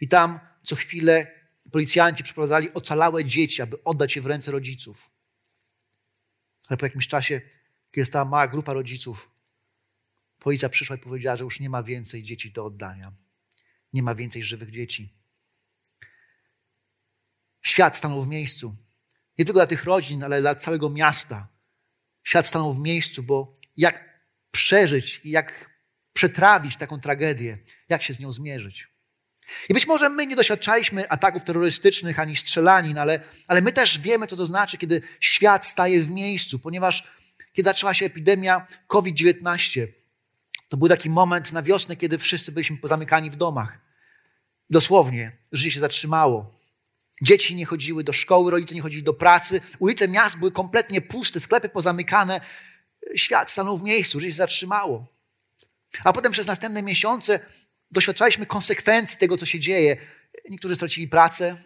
I 0.00 0.08
tam 0.08 0.40
co 0.62 0.76
chwilę 0.76 1.38
policjanci 1.72 2.24
przeprowadzali 2.24 2.74
ocalałe 2.74 3.24
dzieci, 3.24 3.62
aby 3.62 3.84
oddać 3.84 4.16
je 4.16 4.22
w 4.22 4.26
ręce 4.26 4.50
rodziców. 4.50 5.10
Ale 6.68 6.76
po 6.76 6.86
jakimś 6.86 7.08
czasie, 7.08 7.40
kiedy 7.90 8.04
stała 8.04 8.24
mała 8.24 8.48
grupa 8.48 8.72
rodziców, 8.72 9.30
policja 10.38 10.68
przyszła 10.68 10.96
i 10.96 10.98
powiedziała, 10.98 11.36
że 11.36 11.44
już 11.44 11.60
nie 11.60 11.70
ma 11.70 11.82
więcej 11.82 12.22
dzieci 12.22 12.52
do 12.52 12.64
oddania. 12.64 13.12
Nie 13.92 14.02
ma 14.02 14.14
więcej 14.14 14.44
żywych 14.44 14.70
dzieci. 14.70 15.14
Świat 17.62 17.96
stanął 17.96 18.22
w 18.22 18.28
miejscu. 18.28 18.76
Nie 19.38 19.44
tylko 19.44 19.58
dla 19.58 19.66
tych 19.66 19.84
rodzin, 19.84 20.24
ale 20.24 20.40
dla 20.40 20.54
całego 20.54 20.90
miasta. 20.90 21.48
Świat 22.22 22.46
stanął 22.46 22.74
w 22.74 22.78
miejscu, 22.78 23.22
bo 23.22 23.52
jak 23.76 24.22
przeżyć 24.50 25.20
i 25.24 25.30
jak 25.30 25.67
przetrawić 26.18 26.76
taką 26.76 27.00
tragedię, 27.00 27.58
jak 27.88 28.02
się 28.02 28.14
z 28.14 28.20
nią 28.20 28.32
zmierzyć. 28.32 28.88
I 29.68 29.74
być 29.74 29.86
może 29.86 30.08
my 30.08 30.26
nie 30.26 30.36
doświadczaliśmy 30.36 31.08
ataków 31.08 31.44
terrorystycznych 31.44 32.18
ani 32.18 32.36
strzelanin, 32.36 32.98
ale, 32.98 33.20
ale 33.46 33.60
my 33.60 33.72
też 33.72 33.98
wiemy, 33.98 34.26
co 34.26 34.36
to 34.36 34.46
znaczy, 34.46 34.78
kiedy 34.78 35.02
świat 35.20 35.66
staje 35.66 36.00
w 36.00 36.10
miejscu, 36.10 36.58
ponieważ 36.58 37.08
kiedy 37.52 37.68
zaczęła 37.68 37.94
się 37.94 38.06
epidemia 38.06 38.66
COVID-19, 38.86 39.86
to 40.68 40.76
był 40.76 40.88
taki 40.88 41.10
moment 41.10 41.52
na 41.52 41.62
wiosnę, 41.62 41.96
kiedy 41.96 42.18
wszyscy 42.18 42.52
byliśmy 42.52 42.76
pozamykani 42.76 43.30
w 43.30 43.36
domach. 43.36 43.78
Dosłownie, 44.70 45.32
życie 45.52 45.70
się 45.70 45.80
zatrzymało. 45.80 46.58
Dzieci 47.22 47.54
nie 47.54 47.66
chodziły 47.66 48.04
do 48.04 48.12
szkoły, 48.12 48.50
rodzice 48.50 48.74
nie 48.74 48.82
chodzili 48.82 49.02
do 49.02 49.14
pracy, 49.14 49.60
ulice 49.78 50.08
miast 50.08 50.38
były 50.38 50.52
kompletnie 50.52 51.00
puste, 51.00 51.40
sklepy 51.40 51.68
pozamykane. 51.68 52.40
Świat 53.14 53.50
stanął 53.50 53.78
w 53.78 53.82
miejscu, 53.82 54.20
życie 54.20 54.32
się 54.32 54.36
zatrzymało. 54.36 55.17
A 56.04 56.12
potem 56.12 56.32
przez 56.32 56.46
następne 56.46 56.82
miesiące 56.82 57.40
doświadczaliśmy 57.90 58.46
konsekwencji 58.46 59.18
tego, 59.18 59.36
co 59.36 59.46
się 59.46 59.60
dzieje. 59.60 59.96
Niektórzy 60.50 60.74
stracili 60.74 61.08
pracę, 61.08 61.56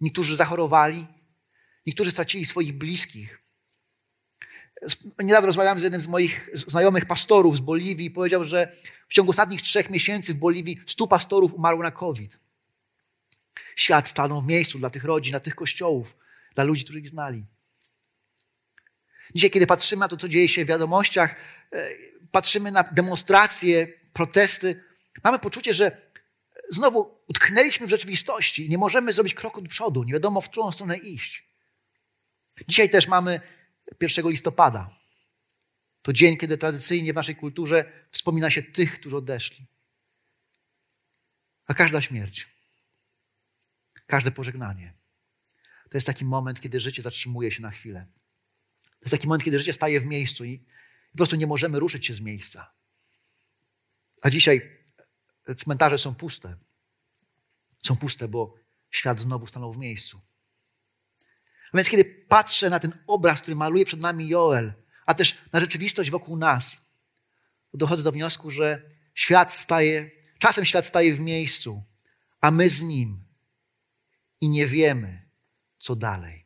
niektórzy 0.00 0.36
zachorowali, 0.36 1.06
niektórzy 1.86 2.10
stracili 2.10 2.44
swoich 2.44 2.78
bliskich. 2.78 3.40
Niedawno 5.18 5.46
rozmawiałem 5.46 5.80
z 5.80 5.82
jednym 5.82 6.00
z 6.00 6.06
moich 6.06 6.50
znajomych 6.54 7.06
pastorów 7.06 7.56
z 7.56 7.60
Boliwii 7.60 8.06
i 8.06 8.10
powiedział, 8.10 8.44
że 8.44 8.76
w 9.08 9.14
ciągu 9.14 9.30
ostatnich 9.30 9.62
trzech 9.62 9.90
miesięcy 9.90 10.34
w 10.34 10.36
Boliwii 10.36 10.80
stu 10.86 11.08
pastorów 11.08 11.54
umarło 11.54 11.82
na 11.82 11.90
COVID. 11.90 12.38
Świat 13.76 14.08
stanął 14.08 14.42
w 14.42 14.46
miejscu 14.46 14.78
dla 14.78 14.90
tych 14.90 15.04
rodzin, 15.04 15.30
dla 15.32 15.40
tych 15.40 15.54
kościołów, 15.54 16.16
dla 16.54 16.64
ludzi, 16.64 16.84
których 16.84 17.08
znali. 17.08 17.46
Dzisiaj, 19.34 19.50
kiedy 19.50 19.66
patrzymy 19.66 20.00
na 20.00 20.08
to, 20.08 20.16
co 20.16 20.28
dzieje 20.28 20.48
się 20.48 20.64
w 20.64 20.68
wiadomościach, 20.68 21.36
e, 21.72 21.90
patrzymy 22.32 22.70
na 22.70 22.82
demonstracje, 22.82 23.86
protesty, 24.12 24.90
Mamy 25.24 25.38
poczucie, 25.38 25.74
że 25.74 26.10
znowu 26.68 27.20
utknęliśmy 27.28 27.86
w 27.86 27.90
rzeczywistości 27.90 28.66
i 28.66 28.68
nie 28.68 28.78
możemy 28.78 29.12
zrobić 29.12 29.34
kroku 29.34 29.62
do 29.62 29.68
przodu, 29.68 30.04
nie 30.04 30.12
wiadomo, 30.12 30.40
w 30.40 30.50
którą 30.50 30.72
stronę 30.72 30.98
iść. 30.98 31.48
Dzisiaj 32.68 32.90
też 32.90 33.08
mamy 33.08 33.40
1 34.00 34.28
listopada. 34.28 34.96
To 36.02 36.12
dzień, 36.12 36.36
kiedy 36.36 36.58
tradycyjnie 36.58 37.12
w 37.12 37.16
naszej 37.16 37.36
kulturze 37.36 37.92
wspomina 38.10 38.50
się 38.50 38.62
tych, 38.62 39.00
którzy 39.00 39.16
odeszli. 39.16 39.66
A 41.66 41.74
każda 41.74 42.00
śmierć, 42.00 42.48
każde 44.06 44.30
pożegnanie, 44.30 44.94
to 45.90 45.96
jest 45.96 46.06
taki 46.06 46.24
moment, 46.24 46.60
kiedy 46.60 46.80
życie 46.80 47.02
zatrzymuje 47.02 47.52
się 47.52 47.62
na 47.62 47.70
chwilę. 47.70 48.06
To 48.82 49.04
jest 49.04 49.10
taki 49.10 49.26
moment, 49.26 49.44
kiedy 49.44 49.58
życie 49.58 49.72
staje 49.72 50.00
w 50.00 50.06
miejscu 50.06 50.44
i 50.44 50.64
po 51.10 51.16
prostu 51.16 51.36
nie 51.36 51.46
możemy 51.46 51.78
ruszyć 51.78 52.06
się 52.06 52.14
z 52.14 52.20
miejsca. 52.20 52.72
A 54.22 54.30
dzisiaj 54.30 54.78
cmentarze 55.56 55.98
są 55.98 56.14
puste. 56.14 56.56
Są 57.82 57.96
puste, 57.96 58.28
bo 58.28 58.54
świat 58.90 59.20
znowu 59.20 59.46
stanął 59.46 59.72
w 59.72 59.78
miejscu. 59.78 60.20
A 61.72 61.76
więc 61.76 61.88
kiedy 61.88 62.04
patrzę 62.04 62.70
na 62.70 62.80
ten 62.80 62.92
obraz, 63.06 63.42
który 63.42 63.54
maluje 63.54 63.84
przed 63.84 64.00
nami 64.00 64.28
Joel, 64.28 64.72
a 65.06 65.14
też 65.14 65.38
na 65.52 65.60
rzeczywistość 65.60 66.10
wokół 66.10 66.36
nas, 66.36 66.76
dochodzę 67.74 68.02
do 68.02 68.12
wniosku, 68.12 68.50
że 68.50 68.82
świat 69.14 69.54
staje, 69.54 70.10
czasem 70.38 70.64
świat 70.64 70.86
staje 70.86 71.14
w 71.14 71.20
miejscu, 71.20 71.84
a 72.40 72.50
my 72.50 72.68
z 72.68 72.82
nim 72.82 73.24
i 74.40 74.48
nie 74.48 74.66
wiemy, 74.66 75.30
co 75.78 75.96
dalej. 75.96 76.39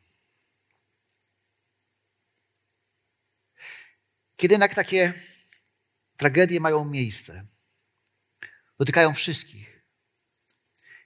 Kiedy 4.37 4.53
jednak 4.53 4.75
takie 4.75 5.13
tragedie 6.17 6.59
mają 6.59 6.85
miejsce, 6.85 7.45
Dotykają 8.79 9.13
wszystkich. 9.13 9.81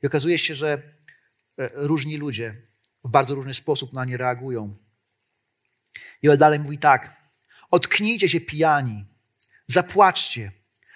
I 0.04 0.08
okazuje 0.08 0.38
się, 0.38 0.56
że 0.56 0.82
e, 1.58 1.70
różni 1.74 2.18
ludzie 2.18 2.56
w 3.04 3.10
bardzo 3.10 3.36
różny 3.36 3.54
sposób 3.54 3.94
na 3.94 4.06
nie 4.06 4.18
reagują. 4.18 4.78
I 6.22 6.30
on 6.30 6.38
dalej 6.38 6.60
mówi 6.60 6.78
tak: 6.78 7.32
Otknijcie 7.72 8.30
się 8.30 8.42
pijani, 8.42 9.06
zapłaczcie, 9.68 10.52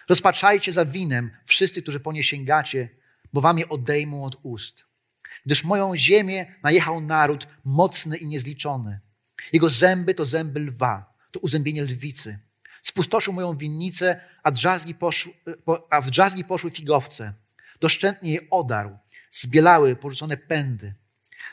rozpaczajcie 0.09 0.73
za 0.73 0.85
winem 0.85 1.31
wszyscy, 1.45 1.81
którzy 1.81 1.99
po 1.99 2.11
nie 2.11 2.23
sięgacie, 2.23 2.89
bo 3.33 3.41
wam 3.41 3.59
je 3.59 3.69
odejmą 3.69 4.25
od 4.25 4.37
ust. 4.43 4.85
Gdyż 5.45 5.63
moją 5.63 5.97
ziemię 5.97 6.55
najechał 6.63 7.01
naród 7.01 7.47
mocny 7.63 8.17
i 8.17 8.27
niezliczony. 8.27 8.99
Jego 9.53 9.69
zęby 9.69 10.13
to 10.13 10.25
zęby 10.25 10.59
lwa, 10.59 11.12
to 11.33 11.39
uzębienie 11.39 11.83
lwicy. 11.83 12.39
Spustoszył 12.81 13.33
moją 13.33 13.57
winnicę, 13.57 14.21
a, 14.43 14.51
drzazgi 14.51 14.95
poszły, 14.95 15.33
a 15.89 16.01
w 16.01 16.09
drzazgi 16.09 16.43
poszły 16.43 16.71
figowce. 16.71 17.33
Doszczętnie 17.79 18.33
je 18.33 18.39
odarł. 18.49 18.97
Zbielały 19.31 19.95
porzucone 19.95 20.37
pędy. 20.37 20.93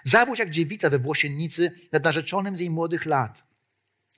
Zawódź 0.04 0.38
jak 0.38 0.50
dziewica 0.50 0.90
we 0.90 0.98
włosiennicy 0.98 1.72
nad 1.92 2.04
narzeczonym 2.04 2.56
z 2.56 2.60
jej 2.60 2.70
młodych 2.70 3.06
lat. 3.06 3.44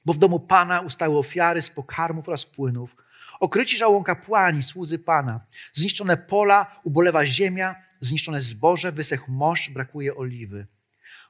Bo 0.04 0.12
w 0.12 0.18
domu 0.18 0.40
Pana 0.40 0.80
ustały 0.80 1.18
ofiary 1.18 1.62
z 1.62 1.70
pokarmów 1.70 2.28
oraz 2.28 2.46
płynów. 2.46 2.96
Okryci 3.40 3.76
żałą 3.76 4.04
kapłani, 4.04 4.62
słudzy 4.62 4.98
Pana. 4.98 5.40
Zniszczone 5.72 6.16
pola, 6.16 6.80
ubolewa 6.84 7.26
ziemia, 7.26 7.74
zniszczone 8.00 8.40
zboże, 8.40 8.92
wysechł 8.92 9.32
moszcz, 9.32 9.70
brakuje 9.70 10.16
oliwy. 10.16 10.66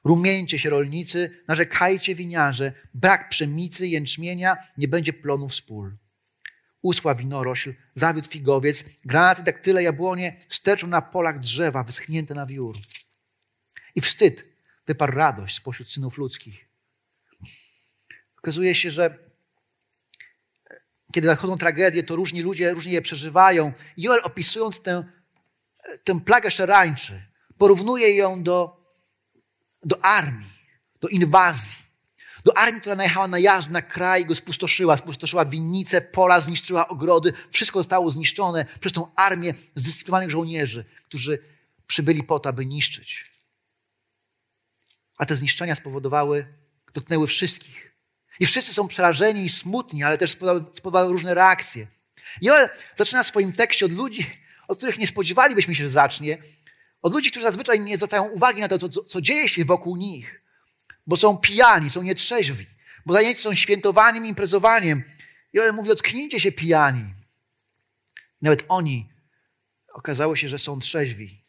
Rumieńcie 0.03 0.59
się 0.59 0.69
rolnicy, 0.69 1.43
narzekajcie 1.47 2.15
winiarze, 2.15 2.73
brak 2.93 3.29
pszenicy, 3.29 3.87
jęczmienia, 3.87 4.57
nie 4.77 4.87
będzie 4.87 5.13
plonów 5.13 5.55
z. 5.55 5.63
Usła 6.81 7.15
winorośl, 7.15 7.73
zawiódł 7.95 8.29
figowiec, 8.29 8.85
granaty, 9.05 9.43
daktyle, 9.43 9.83
jabłonie 9.83 10.37
sterczą 10.49 10.87
na 10.87 11.01
polach 11.01 11.39
drzewa 11.39 11.83
wyschnięte 11.83 12.33
na 12.35 12.45
wiór. 12.45 12.77
I 13.95 14.01
wstyd 14.01 14.45
wyparł 14.87 15.13
radość 15.13 15.55
spośród 15.55 15.91
synów 15.91 16.17
ludzkich. 16.17 16.65
Okazuje 18.37 18.75
się, 18.75 18.91
że 18.91 19.17
kiedy 21.13 21.27
nadchodzą 21.27 21.57
tragedie, 21.57 22.03
to 22.03 22.15
różni 22.15 22.41
ludzie 22.41 22.73
różnie 22.73 22.93
je 22.93 23.01
przeżywają. 23.01 23.73
Joel 23.97 24.19
opisując 24.23 24.81
tę, 24.81 25.03
tę 26.03 26.19
plagę 26.19 26.51
szarańczy, 26.51 27.23
porównuje 27.57 28.15
ją 28.15 28.43
do 28.43 28.82
do 29.85 30.05
armii, 30.05 30.49
do 31.01 31.07
inwazji, 31.07 31.83
do 32.45 32.57
armii, 32.57 32.81
która 32.81 32.95
najechała 32.95 33.27
na 33.27 33.39
jazd, 33.39 33.69
na 33.69 33.81
kraj 33.81 34.25
go 34.25 34.35
spustoszyła, 34.35 34.97
spustoszyła 34.97 35.45
winnice, 35.45 36.01
pola, 36.01 36.41
zniszczyła 36.41 36.87
ogrody, 36.87 37.33
wszystko 37.49 37.79
zostało 37.79 38.11
zniszczone 38.11 38.65
przez 38.79 38.93
tą 38.93 39.11
armię 39.15 39.53
zdyscyplinowanych 39.75 40.31
żołnierzy, 40.31 40.85
którzy 41.05 41.39
przybyli 41.87 42.23
po 42.23 42.39
to, 42.39 42.49
aby 42.49 42.65
niszczyć. 42.65 43.31
A 45.17 45.25
te 45.25 45.35
zniszczenia 45.35 45.75
spowodowały, 45.75 46.53
dotknęły 46.93 47.27
wszystkich. 47.27 47.93
I 48.39 48.45
wszyscy 48.45 48.73
są 48.73 48.87
przerażeni 48.87 49.45
i 49.45 49.49
smutni, 49.49 50.03
ale 50.03 50.17
też 50.17 50.31
spowodowały 50.73 51.11
różne 51.11 51.33
reakcje. 51.33 51.87
Joel 52.41 52.69
zaczyna 52.95 53.23
w 53.23 53.27
swoim 53.27 53.53
tekście 53.53 53.85
od 53.85 53.91
ludzi, 53.91 54.29
od 54.67 54.77
których 54.77 54.97
nie 54.97 55.07
spodziewalibyśmy 55.07 55.75
się, 55.75 55.83
że 55.83 55.89
zacznie, 55.89 56.37
od 57.03 57.13
ludzi, 57.13 57.31
którzy 57.31 57.45
zazwyczaj 57.45 57.79
nie 57.79 57.95
zwracają 57.95 58.23
uwagi 58.23 58.61
na 58.61 58.67
to, 58.67 58.89
co, 58.89 59.03
co 59.03 59.21
dzieje 59.21 59.49
się 59.49 59.65
wokół 59.65 59.95
nich, 59.95 60.41
bo 61.07 61.17
są 61.17 61.37
pijani, 61.37 61.89
są 61.89 62.03
nietrzeźwi, 62.03 62.65
bo 63.05 63.13
zajęci 63.13 63.41
są 63.41 63.53
świętowaniem, 63.53 64.25
imprezowaniem. 64.25 65.03
I 65.53 65.59
on 65.59 65.75
mówi, 65.75 65.91
ocknijcie 65.91 66.39
się 66.39 66.51
pijani. 66.51 67.13
Nawet 68.41 68.65
oni 68.67 69.09
okazało 69.93 70.35
się, 70.35 70.49
że 70.49 70.59
są 70.59 70.79
trzeźwi, 70.79 71.43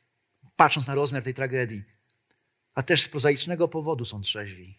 patrząc 0.57 0.87
na 0.87 0.95
rozmiar 0.95 1.23
tej 1.23 1.35
tragedii. 1.35 1.83
A 2.75 2.83
też 2.83 3.03
z 3.03 3.09
prozaicznego 3.09 3.69
powodu 3.69 4.05
są 4.05 4.23
trzeźwi, 4.23 4.79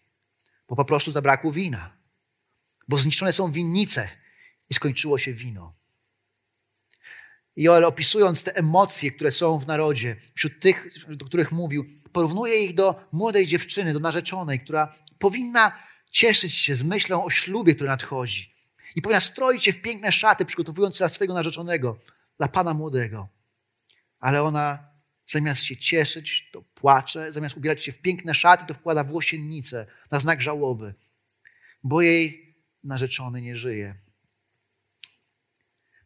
bo 0.68 0.76
po 0.76 0.84
prostu 0.84 1.10
zabrakło 1.10 1.52
wina, 1.52 1.96
bo 2.88 2.98
zniszczone 2.98 3.32
są 3.32 3.52
winnice 3.52 4.08
i 4.70 4.74
skończyło 4.74 5.18
się 5.18 5.34
wino. 5.34 5.74
Joel 7.56 7.84
opisując 7.84 8.44
te 8.44 8.56
emocje, 8.56 9.12
które 9.12 9.30
są 9.30 9.58
w 9.58 9.66
narodzie, 9.66 10.16
wśród 10.34 10.60
tych, 10.60 10.88
do 11.08 11.26
których 11.26 11.52
mówił, 11.52 11.86
porównuje 12.12 12.64
ich 12.64 12.74
do 12.74 13.08
młodej 13.12 13.46
dziewczyny, 13.46 13.92
do 13.92 14.00
narzeczonej, 14.00 14.60
która 14.60 14.94
powinna 15.18 15.78
cieszyć 16.10 16.54
się 16.54 16.76
z 16.76 16.82
myślą 16.82 17.24
o 17.24 17.30
ślubie, 17.30 17.74
który 17.74 17.90
nadchodzi. 17.90 18.54
I 18.96 19.02
powinna 19.02 19.20
stroić 19.20 19.64
się 19.64 19.72
w 19.72 19.82
piękne 19.82 20.12
szaty, 20.12 20.44
przygotowując 20.44 20.96
się 20.96 20.98
dla 20.98 21.08
swojego 21.08 21.34
narzeczonego, 21.34 21.98
dla 22.38 22.48
pana 22.48 22.74
młodego. 22.74 23.28
Ale 24.18 24.42
ona 24.42 24.88
zamiast 25.26 25.62
się 25.62 25.76
cieszyć, 25.76 26.50
to 26.52 26.62
płacze, 26.62 27.32
zamiast 27.32 27.56
ubierać 27.56 27.84
się 27.84 27.92
w 27.92 27.98
piękne 27.98 28.34
szaty, 28.34 28.66
to 28.66 28.74
wkłada 28.74 29.04
włosiennicę 29.04 29.86
na 30.10 30.20
znak 30.20 30.42
żałoby, 30.42 30.94
bo 31.82 32.02
jej 32.02 32.56
narzeczony 32.84 33.42
nie 33.42 33.56
żyje. 33.56 33.94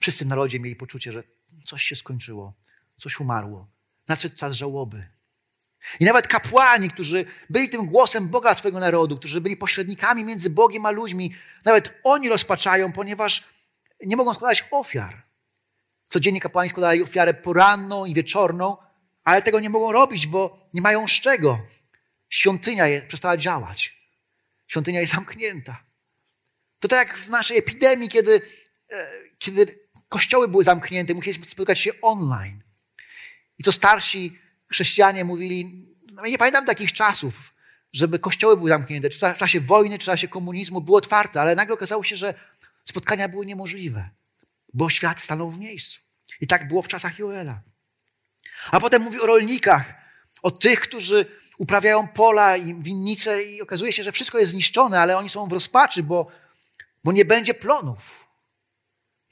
Wszyscy 0.00 0.24
w 0.24 0.28
narodzie 0.28 0.60
mieli 0.60 0.76
poczucie, 0.76 1.12
że 1.12 1.22
coś 1.70 1.82
się 1.82 1.96
skończyło, 1.96 2.54
coś 2.96 3.20
umarło. 3.20 3.68
Nadszedł 4.08 4.36
czas 4.36 4.52
żałoby. 4.52 5.08
I 6.00 6.04
nawet 6.04 6.28
kapłani, 6.28 6.90
którzy 6.90 7.24
byli 7.50 7.68
tym 7.68 7.86
głosem 7.86 8.28
Boga 8.28 8.54
swojego 8.54 8.80
narodu, 8.80 9.18
którzy 9.18 9.40
byli 9.40 9.56
pośrednikami 9.56 10.24
między 10.24 10.50
Bogiem 10.50 10.86
a 10.86 10.90
ludźmi, 10.90 11.34
nawet 11.64 12.00
oni 12.04 12.28
rozpaczają, 12.28 12.92
ponieważ 12.92 13.48
nie 14.02 14.16
mogą 14.16 14.34
składać 14.34 14.64
ofiar. 14.70 15.22
Codziennie 16.08 16.40
kapłani 16.40 16.70
składali 16.70 17.02
ofiarę 17.02 17.34
poranną 17.34 18.04
i 18.04 18.14
wieczorną, 18.14 18.76
ale 19.24 19.42
tego 19.42 19.60
nie 19.60 19.70
mogą 19.70 19.92
robić, 19.92 20.26
bo 20.26 20.68
nie 20.74 20.82
mają 20.82 21.08
z 21.08 21.12
czego. 21.12 21.58
Świątynia 22.28 22.86
je, 22.86 23.02
przestała 23.02 23.36
działać. 23.36 24.00
Świątynia 24.66 25.00
jest 25.00 25.12
zamknięta. 25.12 25.84
To 26.80 26.88
tak 26.88 27.08
jak 27.08 27.18
w 27.18 27.28
naszej 27.30 27.58
epidemii, 27.58 28.08
kiedy, 28.08 28.42
e, 28.90 29.06
kiedy 29.38 29.79
kościoły 30.10 30.48
były 30.48 30.64
zamknięte, 30.64 31.14
musieliśmy 31.14 31.46
spotykać 31.46 31.78
się 31.78 31.90
online. 32.02 32.62
I 33.58 33.62
co 33.62 33.72
starsi 33.72 34.38
chrześcijanie 34.72 35.24
mówili, 35.24 35.86
no 36.12 36.22
nie 36.26 36.38
pamiętam 36.38 36.66
takich 36.66 36.92
czasów, 36.92 37.54
żeby 37.92 38.18
kościoły 38.18 38.56
były 38.56 38.70
zamknięte, 38.70 39.10
czy 39.10 39.34
w 39.34 39.38
czasie 39.38 39.60
wojny, 39.60 39.98
czy 39.98 40.02
w 40.02 40.06
czasie 40.06 40.28
komunizmu 40.28 40.80
były 40.80 40.98
otwarte, 40.98 41.40
ale 41.40 41.54
nagle 41.54 41.74
okazało 41.74 42.04
się, 42.04 42.16
że 42.16 42.34
spotkania 42.84 43.28
były 43.28 43.46
niemożliwe, 43.46 44.10
bo 44.74 44.90
świat 44.90 45.20
stanął 45.20 45.50
w 45.50 45.58
miejscu. 45.58 46.00
I 46.40 46.46
tak 46.46 46.68
było 46.68 46.82
w 46.82 46.88
czasach 46.88 47.18
Joela. 47.18 47.60
A 48.70 48.80
potem 48.80 49.02
mówi 49.02 49.20
o 49.20 49.26
rolnikach, 49.26 49.94
o 50.42 50.50
tych, 50.50 50.80
którzy 50.80 51.26
uprawiają 51.58 52.08
pola 52.08 52.56
i 52.56 52.74
winnice 52.74 53.42
i 53.42 53.62
okazuje 53.62 53.92
się, 53.92 54.02
że 54.02 54.12
wszystko 54.12 54.38
jest 54.38 54.52
zniszczone, 54.52 55.00
ale 55.00 55.16
oni 55.16 55.28
są 55.28 55.48
w 55.48 55.52
rozpaczy, 55.52 56.02
bo, 56.02 56.26
bo 57.04 57.12
nie 57.12 57.24
będzie 57.24 57.54
plonów. 57.54 58.26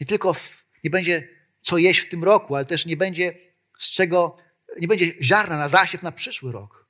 Nie 0.00 0.06
tylko 0.06 0.34
w, 0.34 0.57
nie 0.84 0.90
będzie 0.90 1.28
co 1.62 1.78
jeść 1.78 2.00
w 2.00 2.08
tym 2.08 2.24
roku, 2.24 2.54
ale 2.54 2.64
też 2.64 2.86
nie 2.86 2.96
będzie 2.96 3.34
z 3.78 3.90
czego, 3.90 4.36
nie 4.80 4.88
będzie 4.88 5.12
ziarna 5.22 5.56
na 5.56 5.68
zasiew 5.68 6.02
na 6.02 6.12
przyszły 6.12 6.52
rok. 6.52 6.88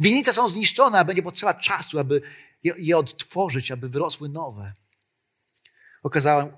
Winnice 0.00 0.34
są 0.34 0.48
zniszczone, 0.48 0.98
a 0.98 1.04
będzie 1.04 1.22
potrzeba 1.22 1.54
czasu, 1.54 1.98
aby 1.98 2.22
je, 2.62 2.74
je 2.78 2.98
odtworzyć, 2.98 3.70
aby 3.70 3.88
wyrosły 3.88 4.28
nowe. 4.28 4.72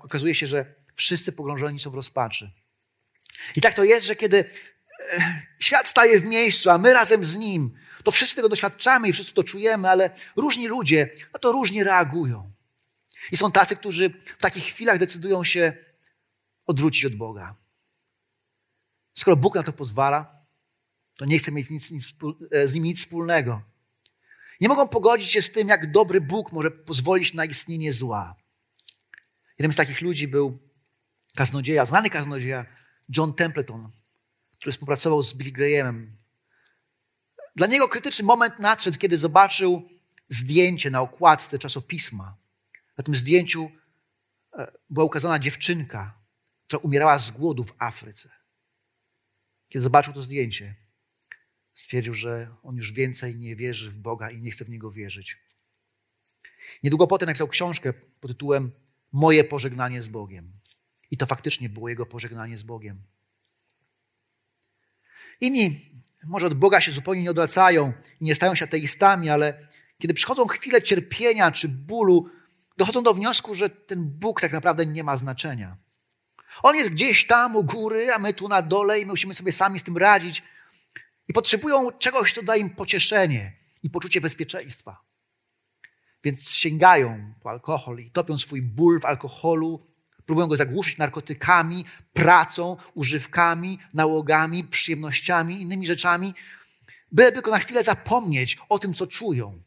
Okazuje 0.03 0.35
się, 0.35 0.47
że 0.47 0.75
wszyscy 0.95 1.31
pogrążeni 1.31 1.79
są 1.79 1.91
w 1.91 1.95
rozpaczy. 1.95 2.51
I 3.55 3.61
tak 3.61 3.73
to 3.73 3.83
jest, 3.83 4.07
że 4.07 4.15
kiedy 4.15 4.37
e, 4.37 5.41
świat 5.59 5.87
staje 5.87 6.19
w 6.19 6.25
miejscu, 6.25 6.69
a 6.69 6.77
my 6.77 6.93
razem 6.93 7.25
z 7.25 7.35
nim, 7.35 7.79
to 8.03 8.11
wszyscy 8.11 8.35
tego 8.35 8.49
doświadczamy 8.49 9.07
i 9.07 9.13
wszyscy 9.13 9.33
to 9.33 9.43
czujemy, 9.43 9.89
ale 9.89 10.09
różni 10.35 10.67
ludzie 10.67 11.09
no 11.33 11.39
to 11.39 11.51
różnie 11.51 11.83
reagują. 11.83 12.51
I 13.31 13.37
są 13.37 13.51
tacy, 13.51 13.75
którzy 13.75 14.09
w 14.09 14.41
takich 14.41 14.63
chwilach 14.63 14.97
decydują 14.97 15.43
się 15.43 15.73
odwrócić 16.69 17.05
od 17.05 17.15
Boga. 17.15 17.55
Skoro 19.17 19.37
Bóg 19.37 19.55
na 19.55 19.63
to 19.63 19.73
pozwala, 19.73 20.45
to 21.17 21.25
nie 21.25 21.39
chce 21.39 21.51
mieć 21.51 21.69
nic, 21.69 21.91
nic, 21.91 22.15
e, 22.51 22.67
z 22.67 22.73
nim 22.73 22.83
nic 22.83 22.99
wspólnego. 22.99 23.61
Nie 24.61 24.67
mogą 24.67 24.87
pogodzić 24.87 25.31
się 25.31 25.41
z 25.41 25.51
tym, 25.51 25.67
jak 25.67 25.91
dobry 25.91 26.21
Bóg 26.21 26.51
może 26.51 26.71
pozwolić 26.71 27.33
na 27.33 27.45
istnienie 27.45 27.93
zła. 27.93 28.35
Jednym 29.59 29.73
z 29.73 29.75
takich 29.75 30.01
ludzi 30.01 30.27
był 30.27 30.59
kaznodzieja, 31.35 31.85
znany 31.85 32.09
kaznodzieja 32.09 32.65
John 33.17 33.33
Templeton, 33.33 33.91
który 34.57 34.71
współpracował 34.71 35.23
z 35.23 35.33
Billy 35.33 35.51
Grahamem. 35.51 36.17
Dla 37.55 37.67
niego 37.67 37.87
krytyczny 37.87 38.25
moment 38.25 38.59
nadszedł, 38.59 38.97
kiedy 38.97 39.17
zobaczył 39.17 39.89
zdjęcie 40.29 40.91
na 40.91 41.01
okładce 41.01 41.59
czasopisma. 41.59 42.37
Na 42.97 43.03
tym 43.03 43.15
zdjęciu 43.15 43.71
e, 44.57 44.71
była 44.89 45.05
ukazana 45.05 45.39
dziewczynka, 45.39 46.18
która 46.69 46.81
umierała 46.81 47.19
z 47.19 47.31
głodu 47.31 47.63
w 47.63 47.73
Afryce. 47.79 48.29
Kiedy 49.69 49.83
zobaczył 49.83 50.13
to 50.13 50.21
zdjęcie, 50.21 50.75
stwierdził, 51.73 52.13
że 52.13 52.55
on 52.63 52.75
już 52.77 52.91
więcej 52.91 53.35
nie 53.35 53.55
wierzy 53.55 53.91
w 53.91 53.95
Boga 53.95 54.31
i 54.31 54.41
nie 54.41 54.51
chce 54.51 54.65
w 54.65 54.69
Niego 54.69 54.91
wierzyć. 54.91 55.37
Niedługo 56.83 57.07
potem 57.07 57.27
napisał 57.27 57.47
książkę 57.47 57.93
pod 57.93 58.31
tytułem 58.31 58.71
Moje 59.11 59.43
pożegnanie 59.43 60.01
z 60.01 60.07
Bogiem. 60.07 60.51
I 61.11 61.17
to 61.17 61.25
faktycznie 61.25 61.69
było 61.69 61.89
jego 61.89 62.05
pożegnanie 62.05 62.57
z 62.57 62.63
Bogiem. 62.63 63.03
Inni 65.41 65.91
może 66.23 66.45
od 66.45 66.53
Boga 66.53 66.81
się 66.81 66.91
zupełnie 66.91 67.23
nie 67.23 67.31
odwracają 67.31 67.93
i 68.21 68.23
nie 68.25 68.35
stają 68.35 68.55
się 68.55 68.65
ateistami, 68.65 69.29
ale 69.29 69.67
kiedy 69.99 70.13
przychodzą 70.13 70.47
chwile 70.47 70.81
cierpienia 70.81 71.51
czy 71.51 71.69
bólu, 71.69 72.29
dochodzą 72.77 73.03
do 73.03 73.13
wniosku, 73.13 73.55
że 73.55 73.69
ten 73.69 74.05
Bóg 74.05 74.41
tak 74.41 74.51
naprawdę 74.51 74.85
nie 74.85 75.03
ma 75.03 75.17
znaczenia. 75.17 75.88
On 76.63 76.75
jest 76.75 76.89
gdzieś 76.89 77.27
tam 77.27 77.55
u 77.55 77.63
góry, 77.63 78.13
a 78.13 78.19
my 78.19 78.33
tu 78.33 78.47
na 78.47 78.61
dole 78.61 78.99
i 78.99 79.05
my 79.05 79.11
musimy 79.11 79.33
sobie 79.33 79.51
sami 79.51 79.79
z 79.79 79.83
tym 79.83 79.97
radzić. 79.97 80.43
I 81.27 81.33
potrzebują 81.33 81.91
czegoś, 81.91 82.33
co 82.33 82.43
da 82.43 82.55
im 82.55 82.69
pocieszenie 82.69 83.53
i 83.83 83.89
poczucie 83.89 84.21
bezpieczeństwa. 84.21 85.01
Więc 86.23 86.49
sięgają 86.49 87.33
po 87.41 87.49
alkohol 87.49 87.99
i 87.99 88.11
topią 88.11 88.37
swój 88.37 88.61
ból 88.61 88.99
w 88.99 89.05
alkoholu, 89.05 89.85
próbują 90.25 90.47
go 90.47 90.55
zagłuszyć 90.55 90.97
narkotykami, 90.97 91.85
pracą, 92.13 92.77
używkami, 92.93 93.79
nałogami, 93.93 94.63
przyjemnościami, 94.63 95.61
innymi 95.61 95.87
rzeczami, 95.87 96.33
byleby 97.11 97.33
tylko 97.33 97.51
na 97.51 97.59
chwilę 97.59 97.83
zapomnieć 97.83 98.57
o 98.69 98.79
tym, 98.79 98.93
co 98.93 99.07
czują, 99.07 99.61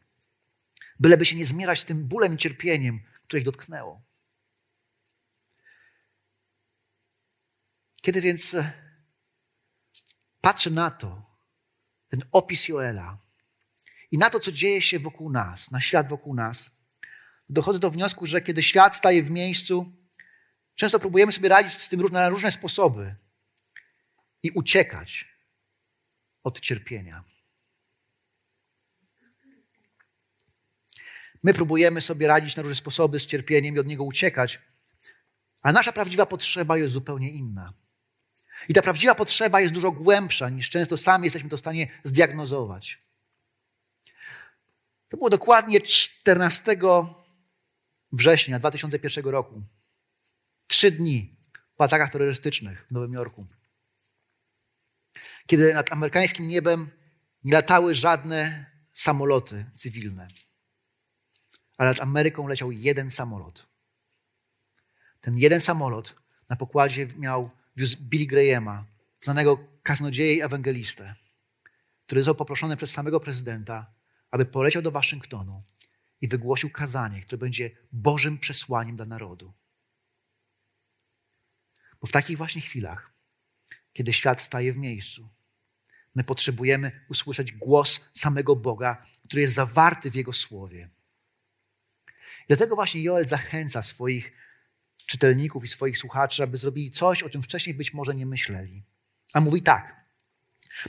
byleby 0.99 1.25
się 1.25 1.35
nie 1.35 1.45
zmierać 1.45 1.79
z 1.79 1.85
tym 1.85 2.07
bólem 2.07 2.33
i 2.33 2.37
cierpieniem, 2.37 2.99
które 3.27 3.39
ich 3.39 3.45
dotknęło. 3.45 4.01
Kiedy 8.03 8.21
więc 8.21 8.53
e, 8.53 8.73
patrzę 10.41 10.69
na 10.69 10.91
to, 10.91 11.25
ten 12.07 12.23
opis 12.31 12.67
Joela 12.67 13.17
i 14.11 14.17
na 14.17 14.29
to, 14.29 14.39
co 14.39 14.51
dzieje 14.51 14.81
się 14.81 14.99
wokół 14.99 15.31
nas, 15.31 15.71
na 15.71 15.81
świat 15.81 16.07
wokół 16.07 16.35
nas, 16.35 16.69
dochodzę 17.49 17.79
do 17.79 17.91
wniosku, 17.91 18.25
że 18.25 18.41
kiedy 18.41 18.63
świat 18.63 18.95
staje 18.95 19.23
w 19.23 19.29
miejscu, 19.31 19.93
często 20.75 20.99
próbujemy 20.99 21.31
sobie 21.31 21.49
radzić 21.49 21.73
z 21.73 21.89
tym 21.89 22.01
na 22.01 22.29
różne 22.29 22.51
sposoby 22.51 23.15
i 24.43 24.51
uciekać 24.51 25.27
od 26.43 26.59
cierpienia. 26.59 27.23
My 31.43 31.53
próbujemy 31.53 32.01
sobie 32.01 32.27
radzić 32.27 32.55
na 32.55 32.63
różne 32.63 32.75
sposoby 32.75 33.19
z 33.19 33.25
cierpieniem 33.25 33.75
i 33.75 33.79
od 33.79 33.87
niego 33.87 34.03
uciekać, 34.03 34.61
a 35.61 35.71
nasza 35.71 35.91
prawdziwa 35.91 36.25
potrzeba 36.25 36.77
jest 36.77 36.93
zupełnie 36.93 37.29
inna. 37.29 37.82
I 38.69 38.73
ta 38.73 38.81
prawdziwa 38.81 39.15
potrzeba 39.15 39.61
jest 39.61 39.73
dużo 39.73 39.91
głębsza 39.91 40.49
niż 40.49 40.69
często 40.69 40.97
sami 40.97 41.25
jesteśmy 41.25 41.49
to 41.49 41.57
w 41.57 41.59
stanie 41.59 41.87
zdiagnozować. 42.03 43.01
To 45.09 45.17
było 45.17 45.29
dokładnie 45.29 45.81
14 45.81 46.77
września 48.11 48.59
2001 48.59 49.25
roku. 49.25 49.61
Trzy 50.67 50.91
dni 50.91 51.35
po 51.75 51.83
atakach 51.83 52.11
terrorystycznych 52.11 52.87
w 52.87 52.91
Nowym 52.91 53.13
Jorku. 53.13 53.45
Kiedy 55.47 55.73
nad 55.73 55.91
amerykańskim 55.91 56.47
niebem 56.47 56.89
nie 57.43 57.53
latały 57.53 57.95
żadne 57.95 58.65
samoloty 58.93 59.65
cywilne, 59.73 60.27
ale 61.77 61.89
nad 61.89 62.01
Ameryką 62.01 62.47
leciał 62.47 62.71
jeden 62.71 63.11
samolot. 63.11 63.67
Ten 65.21 65.37
jeden 65.37 65.61
samolot 65.61 66.15
na 66.49 66.55
pokładzie 66.55 67.07
miał 67.07 67.49
wiózł 67.75 67.97
Billy 68.01 68.25
Grahama, 68.25 68.85
znanego 69.21 69.67
kaznodzieja 69.83 70.33
i 70.33 70.41
ewangelistę, 70.41 71.15
który 72.05 72.23
został 72.23 72.35
poproszony 72.35 72.77
przez 72.77 72.91
samego 72.91 73.19
prezydenta, 73.19 73.93
aby 74.31 74.45
poleciał 74.45 74.81
do 74.81 74.91
Waszyngtonu 74.91 75.63
i 76.21 76.27
wygłosił 76.27 76.69
kazanie, 76.69 77.21
które 77.21 77.37
będzie 77.37 77.71
Bożym 77.91 78.39
przesłaniem 78.39 78.95
dla 78.95 79.05
narodu. 79.05 79.53
Bo 82.01 82.07
w 82.07 82.11
takich 82.11 82.37
właśnie 82.37 82.61
chwilach, 82.61 83.13
kiedy 83.93 84.13
świat 84.13 84.41
staje 84.41 84.73
w 84.73 84.77
miejscu, 84.77 85.29
my 86.15 86.23
potrzebujemy 86.23 87.05
usłyszeć 87.09 87.51
głos 87.51 88.11
samego 88.15 88.55
Boga, 88.55 89.05
który 89.25 89.41
jest 89.41 89.53
zawarty 89.53 90.11
w 90.11 90.15
Jego 90.15 90.33
słowie. 90.33 90.89
Dlatego 92.47 92.75
właśnie 92.75 93.03
Joel 93.03 93.27
zachęca 93.27 93.83
swoich 93.83 94.31
czytelników 95.05 95.63
i 95.63 95.67
swoich 95.67 95.97
słuchaczy, 95.97 96.43
aby 96.43 96.57
zrobili 96.57 96.91
coś, 96.91 97.23
o 97.23 97.29
czym 97.29 97.43
wcześniej 97.43 97.75
być 97.75 97.93
może 97.93 98.15
nie 98.15 98.25
myśleli. 98.25 98.83
A 99.33 99.41
mówi 99.41 99.61
tak: 99.61 100.05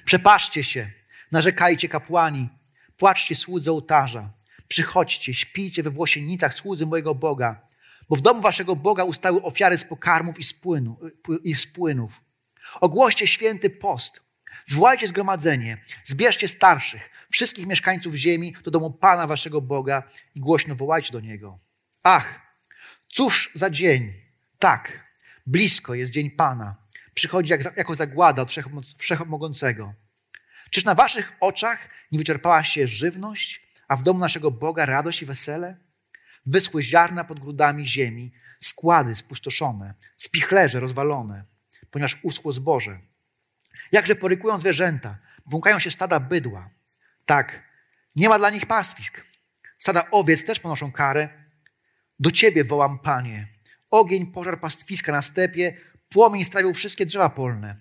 Przepaszcie 0.04 0.64
się, 0.64 0.90
narzekajcie 1.32 1.88
kapłani, 1.88 2.48
płaczcie 2.96 3.34
słudzy 3.34 3.70
ołtarza, 3.70 4.32
przychodźcie, 4.68 5.34
śpijcie 5.34 5.82
we 5.82 5.90
włosienicach 5.90 6.54
słudzy 6.54 6.86
mojego 6.86 7.14
Boga, 7.14 7.66
bo 8.08 8.16
w 8.16 8.20
domu 8.20 8.40
waszego 8.40 8.76
Boga 8.76 9.04
ustały 9.04 9.42
ofiary 9.42 9.78
z 9.78 9.84
pokarmów 9.84 10.38
i 10.38 10.42
z, 10.42 10.54
płynu, 10.54 10.98
i 11.44 11.54
z 11.54 11.66
płynów. 11.66 12.20
Ogłoście 12.80 13.26
święty 13.26 13.70
post, 13.70 14.22
zwołajcie 14.64 15.08
zgromadzenie, 15.08 15.84
zbierzcie 16.04 16.48
starszych, 16.48 17.10
wszystkich 17.30 17.66
mieszkańców 17.66 18.14
ziemi 18.14 18.54
do 18.64 18.70
domu 18.70 18.90
Pana 18.90 19.26
waszego 19.26 19.60
Boga 19.60 20.02
i 20.34 20.40
głośno 20.40 20.74
wołajcie 20.74 21.12
do 21.12 21.20
Niego. 21.20 21.58
Ach, 22.02 22.43
cóż 23.14 23.50
za 23.54 23.70
dzień! 23.70 24.12
Tak, 24.58 25.10
blisko 25.46 25.94
jest 25.94 26.12
dzień 26.12 26.30
Pana. 26.30 26.76
Przychodzi 27.14 27.50
jak, 27.50 27.76
jako 27.76 27.94
zagłada 27.94 28.42
od 28.42 28.50
Wszechmogącego. 28.98 29.94
Czyż 30.70 30.84
na 30.84 30.94
waszych 30.94 31.32
oczach 31.40 31.88
nie 32.12 32.18
wyczerpała 32.18 32.64
się 32.64 32.88
żywność, 32.88 33.62
a 33.88 33.96
w 33.96 34.02
domu 34.02 34.18
naszego 34.18 34.50
Boga 34.50 34.86
radość 34.86 35.22
i 35.22 35.26
wesele? 35.26 35.76
Wyschły 36.46 36.82
ziarna 36.82 37.24
pod 37.24 37.40
grudami 37.40 37.86
ziemi, 37.86 38.32
składy 38.60 39.14
spustoszone, 39.14 39.94
spichlerze 40.16 40.80
rozwalone, 40.80 41.44
ponieważ 41.90 42.18
uschło 42.22 42.52
zboże. 42.52 43.00
Jakże 43.92 44.14
porykują 44.14 44.60
zwierzęta, 44.60 45.18
błąkają 45.46 45.78
się 45.78 45.90
stada 45.90 46.20
bydła. 46.20 46.70
Tak, 47.26 47.62
nie 48.16 48.28
ma 48.28 48.38
dla 48.38 48.50
nich 48.50 48.66
pastwisk. 48.66 49.20
Stada 49.78 50.10
owiec 50.10 50.44
też 50.44 50.60
ponoszą 50.60 50.92
karę. 50.92 51.43
Do 52.18 52.30
Ciebie 52.30 52.64
wołam, 52.64 52.98
Panie. 52.98 53.48
Ogień 53.90 54.26
pożar 54.26 54.60
pastwiska 54.60 55.12
na 55.12 55.22
stepie, 55.22 55.76
płomień 56.08 56.44
strawił 56.44 56.74
wszystkie 56.74 57.06
drzewa 57.06 57.30
polne. 57.30 57.76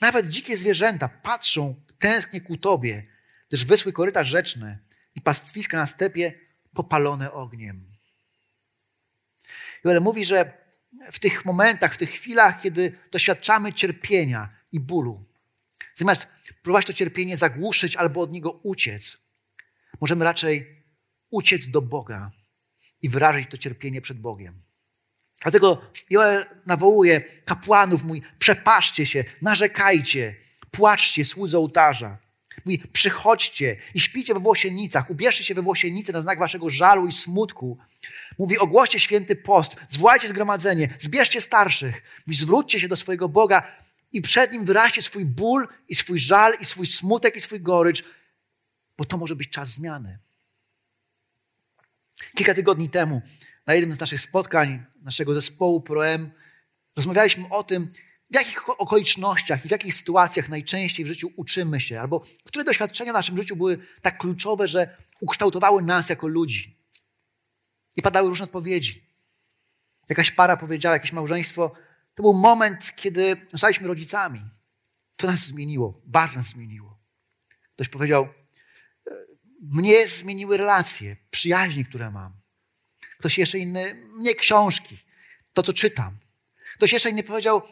Nawet 0.00 0.28
dzikie 0.28 0.56
zwierzęta 0.56 1.08
patrzą 1.08 1.84
tęsknie 1.98 2.40
ku 2.40 2.56
Tobie, 2.56 3.06
gdyż 3.48 3.64
wysły 3.64 3.92
korytarz 3.92 4.28
rzeczne 4.28 4.78
i 5.14 5.20
pastwiska 5.20 5.76
na 5.76 5.86
stepie 5.86 6.32
popalone 6.74 7.32
ogniem. 7.32 7.92
Joel 9.84 10.00
mówi, 10.00 10.24
że 10.24 10.52
w 11.12 11.18
tych 11.18 11.44
momentach, 11.44 11.94
w 11.94 11.98
tych 11.98 12.10
chwilach, 12.10 12.62
kiedy 12.62 12.98
doświadczamy 13.12 13.72
cierpienia 13.72 14.48
i 14.72 14.80
bólu, 14.80 15.24
zamiast 15.94 16.32
próbować 16.62 16.86
to 16.86 16.92
cierpienie 16.92 17.36
zagłuszyć 17.36 17.96
albo 17.96 18.20
od 18.20 18.32
niego 18.32 18.50
uciec, 18.50 19.18
możemy 20.00 20.24
raczej 20.24 20.84
uciec 21.30 21.68
do 21.68 21.82
Boga 21.82 22.30
i 23.02 23.08
wyrazić 23.08 23.50
to 23.50 23.58
cierpienie 23.58 24.00
przed 24.00 24.20
Bogiem. 24.20 24.62
Dlatego 25.42 25.82
Joel 26.10 26.44
nawołuje 26.66 27.20
kapłanów, 27.44 28.04
mój, 28.04 28.22
przepaszcie 28.38 29.06
się, 29.06 29.24
narzekajcie, 29.42 30.34
płaczcie, 30.70 31.24
słudzy 31.24 31.58
ołtarza. 31.58 32.18
Mówi, 32.64 32.82
przychodźcie 32.92 33.76
i 33.94 34.00
śpijcie 34.00 34.34
we 34.34 34.40
włosienicach, 34.40 35.10
ubierzcie 35.10 35.44
się 35.44 35.54
we 35.54 35.62
włosienice 35.62 36.12
na 36.12 36.22
znak 36.22 36.38
waszego 36.38 36.70
żalu 36.70 37.06
i 37.06 37.12
smutku. 37.12 37.78
Mówi, 38.38 38.58
ogłoście 38.58 39.00
święty 39.00 39.36
post, 39.36 39.76
zwołajcie 39.88 40.28
zgromadzenie, 40.28 40.88
zbierzcie 40.98 41.40
starszych. 41.40 42.02
Mówi, 42.26 42.38
zwróćcie 42.38 42.80
się 42.80 42.88
do 42.88 42.96
swojego 42.96 43.28
Boga 43.28 43.62
i 44.12 44.22
przed 44.22 44.52
Nim 44.52 44.64
wyraźcie 44.64 45.02
swój 45.02 45.24
ból 45.24 45.68
i 45.88 45.94
swój 45.94 46.18
żal 46.18 46.52
i 46.60 46.64
swój 46.64 46.86
smutek 46.86 47.36
i 47.36 47.40
swój 47.40 47.60
gorycz, 47.60 48.04
bo 48.98 49.04
to 49.04 49.16
może 49.16 49.36
być 49.36 49.50
czas 49.50 49.68
zmiany. 49.68 50.18
Kilka 52.36 52.54
tygodni 52.54 52.90
temu 52.90 53.22
na 53.66 53.74
jednym 53.74 53.96
z 53.96 54.00
naszych 54.00 54.20
spotkań 54.20 54.84
naszego 55.02 55.34
zespołu 55.34 55.80
ProM 55.80 56.30
rozmawialiśmy 56.96 57.48
o 57.48 57.64
tym, 57.64 57.92
w 58.30 58.34
jakich 58.34 58.80
okolicznościach 58.80 59.64
i 59.64 59.68
w 59.68 59.70
jakich 59.70 59.94
sytuacjach 59.94 60.48
najczęściej 60.48 61.04
w 61.04 61.08
życiu 61.08 61.32
uczymy 61.36 61.80
się, 61.80 62.00
albo 62.00 62.22
które 62.44 62.64
doświadczenia 62.64 63.12
w 63.12 63.14
naszym 63.14 63.36
życiu 63.36 63.56
były 63.56 63.78
tak 64.02 64.18
kluczowe, 64.18 64.68
że 64.68 64.96
ukształtowały 65.20 65.82
nas 65.82 66.08
jako 66.08 66.26
ludzi. 66.26 66.76
I 67.96 68.02
padały 68.02 68.28
różne 68.28 68.44
odpowiedzi. 68.44 69.06
Jakaś 70.08 70.30
para 70.30 70.56
powiedziała, 70.56 70.94
jakieś 70.94 71.12
małżeństwo, 71.12 71.72
to 72.14 72.22
był 72.22 72.34
moment, 72.34 72.92
kiedy 72.96 73.46
zostaliśmy 73.50 73.88
rodzicami. 73.88 74.42
To 75.16 75.26
nas 75.26 75.40
zmieniło, 75.40 76.00
bardzo 76.06 76.38
nas 76.38 76.48
zmieniło. 76.48 76.98
Ktoś 77.74 77.88
powiedział, 77.88 78.28
mnie 79.62 80.08
zmieniły 80.08 80.56
relacje, 80.56 81.16
przyjaźnie, 81.30 81.84
które 81.84 82.10
mam. 82.10 82.32
Ktoś 83.18 83.38
jeszcze 83.38 83.58
inny, 83.58 83.94
mnie 83.94 84.34
książki, 84.34 84.98
to 85.52 85.62
co 85.62 85.72
czytam. 85.72 86.18
Ktoś 86.74 86.92
jeszcze 86.92 87.10
inny 87.10 87.22
powiedział, 87.22 87.62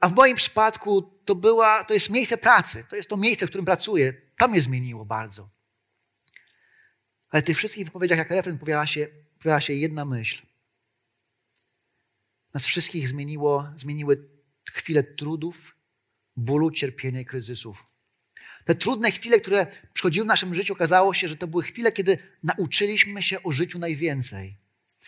a 0.00 0.08
w 0.08 0.14
moim 0.14 0.36
przypadku 0.36 1.02
to, 1.24 1.34
była, 1.34 1.84
to 1.84 1.94
jest 1.94 2.10
miejsce 2.10 2.38
pracy, 2.38 2.84
to 2.88 2.96
jest 2.96 3.08
to 3.08 3.16
miejsce, 3.16 3.46
w 3.46 3.48
którym 3.48 3.64
pracuję. 3.64 4.12
To 4.38 4.48
mnie 4.48 4.60
zmieniło 4.60 5.04
bardzo. 5.04 5.50
Ale 7.28 7.42
w 7.42 7.46
tych 7.46 7.56
wszystkich 7.56 7.84
wypowiedziach, 7.84 8.18
jak 8.18 8.30
refren, 8.30 8.58
pojawiała 8.58 8.86
się, 8.86 9.08
pojawiała 9.38 9.60
się 9.60 9.72
jedna 9.72 10.04
myśl. 10.04 10.46
Nas 12.54 12.66
wszystkich 12.66 13.08
zmieniło, 13.08 13.72
zmieniły 13.76 14.28
chwile 14.72 15.02
trudów, 15.04 15.76
bólu, 16.36 16.70
cierpienia 16.70 17.20
i 17.20 17.24
kryzysów. 17.24 17.91
Te 18.64 18.74
trudne 18.74 19.10
chwile, 19.10 19.40
które 19.40 19.66
przychodziły 19.92 20.24
w 20.24 20.28
naszym 20.28 20.54
życiu, 20.54 20.72
okazało 20.72 21.14
się, 21.14 21.28
że 21.28 21.36
to 21.36 21.46
były 21.46 21.62
chwile, 21.62 21.92
kiedy 21.92 22.18
nauczyliśmy 22.42 23.22
się 23.22 23.42
o 23.42 23.52
życiu 23.52 23.78
najwięcej, 23.78 24.56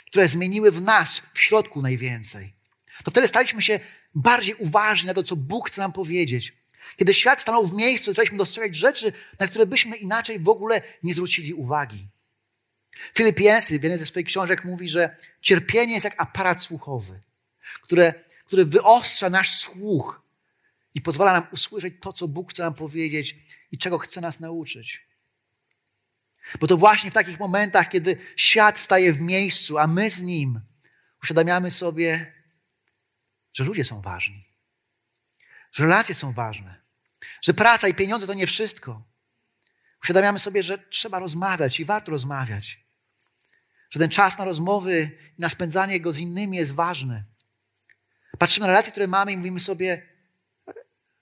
które 0.06 0.28
zmieniły 0.28 0.72
w 0.72 0.82
nas, 0.82 1.22
w 1.34 1.40
środku 1.40 1.82
najwięcej. 1.82 2.52
To 3.04 3.10
wtedy 3.10 3.28
staliśmy 3.28 3.62
się 3.62 3.80
bardziej 4.14 4.54
uważni 4.54 5.06
na 5.06 5.14
to, 5.14 5.22
co 5.22 5.36
Bóg 5.36 5.68
chce 5.68 5.80
nam 5.80 5.92
powiedzieć. 5.92 6.52
Kiedy 6.96 7.14
świat 7.14 7.40
stanął 7.40 7.66
w 7.66 7.74
miejscu, 7.74 8.10
zaczęliśmy 8.10 8.38
dostrzegać 8.38 8.76
rzeczy, 8.76 9.12
na 9.38 9.48
które 9.48 9.66
byśmy 9.66 9.96
inaczej 9.96 10.38
w 10.38 10.48
ogóle 10.48 10.82
nie 11.02 11.14
zwrócili 11.14 11.54
uwagi. 11.54 12.08
Filip 13.14 13.40
Jensy 13.40 13.78
w 13.78 13.82
jednej 13.82 13.98
ze 13.98 14.06
swoich 14.06 14.26
książek 14.26 14.64
mówi, 14.64 14.88
że 14.88 15.16
cierpienie 15.40 15.94
jest 15.94 16.04
jak 16.04 16.14
aparat 16.22 16.62
słuchowy, 16.62 17.20
które, 17.82 18.14
który 18.46 18.64
wyostrza 18.64 19.30
nasz 19.30 19.50
słuch 19.50 20.23
i 20.94 21.00
pozwala 21.00 21.32
nam 21.32 21.46
usłyszeć 21.52 21.94
to, 22.00 22.12
co 22.12 22.28
Bóg 22.28 22.50
chce 22.50 22.62
nam 22.62 22.74
powiedzieć 22.74 23.36
i 23.70 23.78
czego 23.78 23.98
chce 23.98 24.20
nas 24.20 24.40
nauczyć. 24.40 25.06
Bo 26.60 26.66
to 26.66 26.76
właśnie 26.76 27.10
w 27.10 27.14
takich 27.14 27.40
momentach, 27.40 27.88
kiedy 27.88 28.16
świat 28.36 28.78
staje 28.78 29.12
w 29.12 29.20
miejscu, 29.20 29.78
a 29.78 29.86
my 29.86 30.10
z 30.10 30.22
nim 30.22 30.60
uświadamiamy 31.22 31.70
sobie, 31.70 32.32
że 33.54 33.64
ludzie 33.64 33.84
są 33.84 34.00
ważni, 34.00 34.44
że 35.72 35.84
relacje 35.84 36.14
są 36.14 36.32
ważne, 36.32 36.80
że 37.42 37.54
praca 37.54 37.88
i 37.88 37.94
pieniądze 37.94 38.26
to 38.26 38.34
nie 38.34 38.46
wszystko. 38.46 39.02
Uświadamiamy 40.02 40.38
sobie, 40.38 40.62
że 40.62 40.78
trzeba 40.78 41.18
rozmawiać 41.18 41.80
i 41.80 41.84
warto 41.84 42.10
rozmawiać, 42.10 42.84
że 43.90 44.00
ten 44.00 44.10
czas 44.10 44.38
na 44.38 44.44
rozmowy 44.44 45.10
i 45.38 45.40
na 45.40 45.48
spędzanie 45.48 46.00
go 46.00 46.12
z 46.12 46.18
innymi 46.18 46.56
jest 46.56 46.74
ważny. 46.74 47.24
Patrzymy 48.38 48.66
na 48.66 48.72
relacje, 48.72 48.92
które 48.92 49.06
mamy 49.06 49.32
i 49.32 49.36
mówimy 49.36 49.60
sobie, 49.60 50.13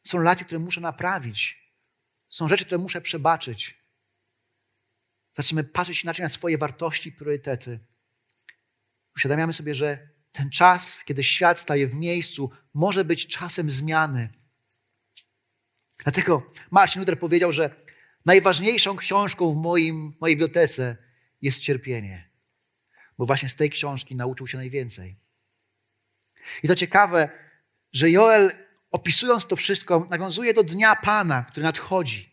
są 0.04 0.18
relacje, 0.18 0.46
które 0.46 0.58
muszę 0.58 0.80
naprawić, 0.80 1.72
są 2.28 2.48
rzeczy, 2.48 2.64
które 2.64 2.78
muszę 2.78 3.00
przebaczyć. 3.00 3.82
Zaczynamy 5.36 5.68
patrzeć 5.68 6.04
inaczej 6.04 6.22
na 6.22 6.28
swoje 6.28 6.58
wartości 6.58 7.08
i 7.08 7.12
priorytety. 7.12 7.80
Uświadamiamy 9.16 9.52
sobie, 9.52 9.74
że 9.74 10.08
ten 10.32 10.50
czas, 10.50 11.04
kiedy 11.04 11.24
świat 11.24 11.60
staje 11.60 11.86
w 11.86 11.94
miejscu, 11.94 12.50
może 12.74 13.04
być 13.04 13.26
czasem 13.26 13.70
zmiany. 13.70 14.28
Dlatego 16.04 16.50
Marcin 16.70 17.00
Luther 17.00 17.18
powiedział, 17.18 17.52
że 17.52 17.76
najważniejszą 18.26 18.96
książką 18.96 19.52
w 19.52 19.56
moim, 19.56 20.16
mojej 20.20 20.36
bibliotece 20.36 20.96
jest 21.42 21.60
cierpienie. 21.60 22.30
Bo 23.18 23.26
właśnie 23.26 23.48
z 23.48 23.56
tej 23.56 23.70
książki 23.70 24.16
nauczył 24.16 24.46
się 24.46 24.58
najwięcej. 24.58 25.16
I 26.62 26.68
to 26.68 26.74
ciekawe, 26.74 27.28
że 27.92 28.10
Joel, 28.10 28.50
opisując 28.92 29.46
to 29.46 29.56
wszystko, 29.56 30.06
nawiązuje 30.10 30.54
do 30.54 30.62
Dnia 30.62 30.96
Pana, 30.96 31.44
który 31.44 31.64
nadchodzi. 31.64 32.32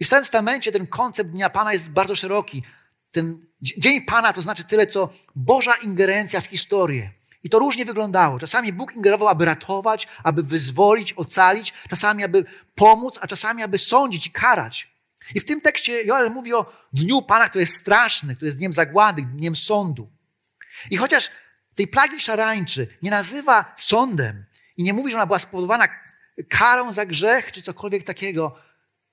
I 0.00 0.04
w 0.04 0.06
Starym 0.06 0.24
Testamencie 0.24 0.72
ten 0.72 0.86
koncept 0.86 1.30
Dnia 1.30 1.50
Pana 1.50 1.72
jest 1.72 1.90
bardzo 1.90 2.16
szeroki. 2.16 2.62
Ten 3.10 3.46
Dzień 3.62 4.02
Pana 4.02 4.32
to 4.32 4.42
znaczy 4.42 4.64
tyle, 4.64 4.86
co 4.86 5.12
Boża 5.34 5.74
ingerencja 5.74 6.40
w 6.40 6.46
historię. 6.46 7.10
I 7.44 7.50
to 7.50 7.58
różnie 7.58 7.84
wyglądało. 7.84 8.38
Czasami 8.38 8.72
Bóg 8.72 8.96
ingerował, 8.96 9.28
aby 9.28 9.44
ratować, 9.44 10.08
aby 10.22 10.42
wyzwolić, 10.42 11.12
ocalić, 11.12 11.72
czasami, 11.90 12.24
aby 12.24 12.44
pomóc, 12.74 13.18
a 13.22 13.26
czasami, 13.26 13.62
aby 13.62 13.78
sądzić 13.78 14.26
i 14.26 14.30
karać. 14.30 14.90
I 15.34 15.40
w 15.40 15.44
tym 15.44 15.60
tekście 15.60 16.02
Joel 16.02 16.30
mówi 16.30 16.54
o 16.54 16.72
Dniu 16.92 17.22
Pana, 17.22 17.48
który 17.48 17.62
jest 17.62 17.76
straszny, 17.76 18.36
który 18.36 18.48
jest 18.48 18.58
dniem 18.58 18.74
zagłady, 18.74 19.22
dniem 19.22 19.56
sądu. 19.56 20.10
I 20.90 20.96
chociaż 20.96 21.30
tej 21.74 21.88
plagi 21.88 22.20
szarańczy 22.20 22.86
nie 23.02 23.10
nazywa 23.10 23.74
sądem 23.76 24.44
I 24.80 24.82
nie 24.82 24.92
mówi, 24.92 25.10
że 25.10 25.16
ona 25.16 25.26
była 25.26 25.38
spowodowana 25.38 25.88
karą 26.48 26.92
za 26.92 27.06
grzech 27.06 27.52
czy 27.52 27.62
cokolwiek 27.62 28.04
takiego. 28.04 28.56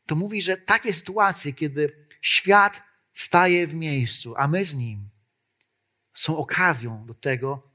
To 0.06 0.16
mówi, 0.16 0.42
że 0.42 0.58
takie 0.58 0.94
sytuacje, 0.94 1.54
kiedy 1.54 2.08
świat 2.22 2.84
staje 3.14 3.68
w 3.68 3.74
miejscu, 3.74 4.34
a 4.38 4.48
my 4.48 4.66
z 4.66 4.76
nim, 4.76 5.10
są 6.14 6.38
okazją 6.38 7.06
do 7.06 7.14
tego, 7.14 7.72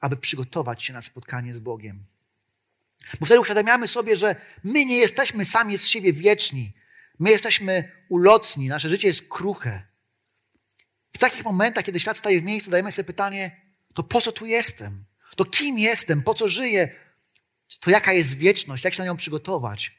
aby 0.00 0.16
przygotować 0.16 0.82
się 0.82 0.92
na 0.92 1.02
spotkanie 1.02 1.54
z 1.54 1.58
Bogiem. 1.58 2.04
Bo 3.20 3.26
wtedy 3.26 3.40
uświadamiamy 3.40 3.88
sobie, 3.88 4.16
że 4.16 4.36
my 4.62 4.84
nie 4.84 4.96
jesteśmy 4.96 5.44
sami 5.44 5.78
z 5.78 5.86
siebie 5.86 6.12
wieczni. 6.12 6.72
My 7.18 7.30
jesteśmy 7.30 7.92
ulotni, 8.08 8.68
nasze 8.68 8.88
życie 8.88 9.08
jest 9.08 9.28
kruche. 9.28 9.82
W 11.12 11.18
takich 11.18 11.44
momentach, 11.44 11.84
kiedy 11.84 12.00
świat 12.00 12.18
staje 12.18 12.40
w 12.40 12.44
miejscu, 12.44 12.70
dajemy 12.70 12.92
sobie 12.92 13.06
pytanie, 13.06 13.60
to 13.94 14.02
po 14.02 14.20
co 14.20 14.32
tu 14.32 14.46
jestem? 14.46 15.04
To 15.36 15.44
kim 15.44 15.78
jestem? 15.78 16.22
Po 16.22 16.34
co 16.34 16.48
żyję? 16.48 17.03
To 17.80 17.90
jaka 17.90 18.12
jest 18.12 18.38
wieczność? 18.38 18.84
Jak 18.84 18.94
się 18.94 19.02
na 19.02 19.06
nią 19.06 19.16
przygotować? 19.16 19.98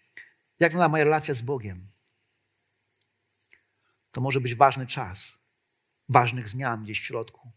Jak 0.59 0.71
wygląda 0.71 0.89
moja 0.89 1.03
relacja 1.03 1.33
z 1.33 1.41
Bogiem? 1.41 1.87
To 4.11 4.21
może 4.21 4.41
być 4.41 4.55
ważny 4.55 4.87
czas, 4.87 5.37
ważnych 6.09 6.49
zmian 6.49 6.83
gdzieś 6.83 7.01
w 7.01 7.05
środku. 7.05 7.51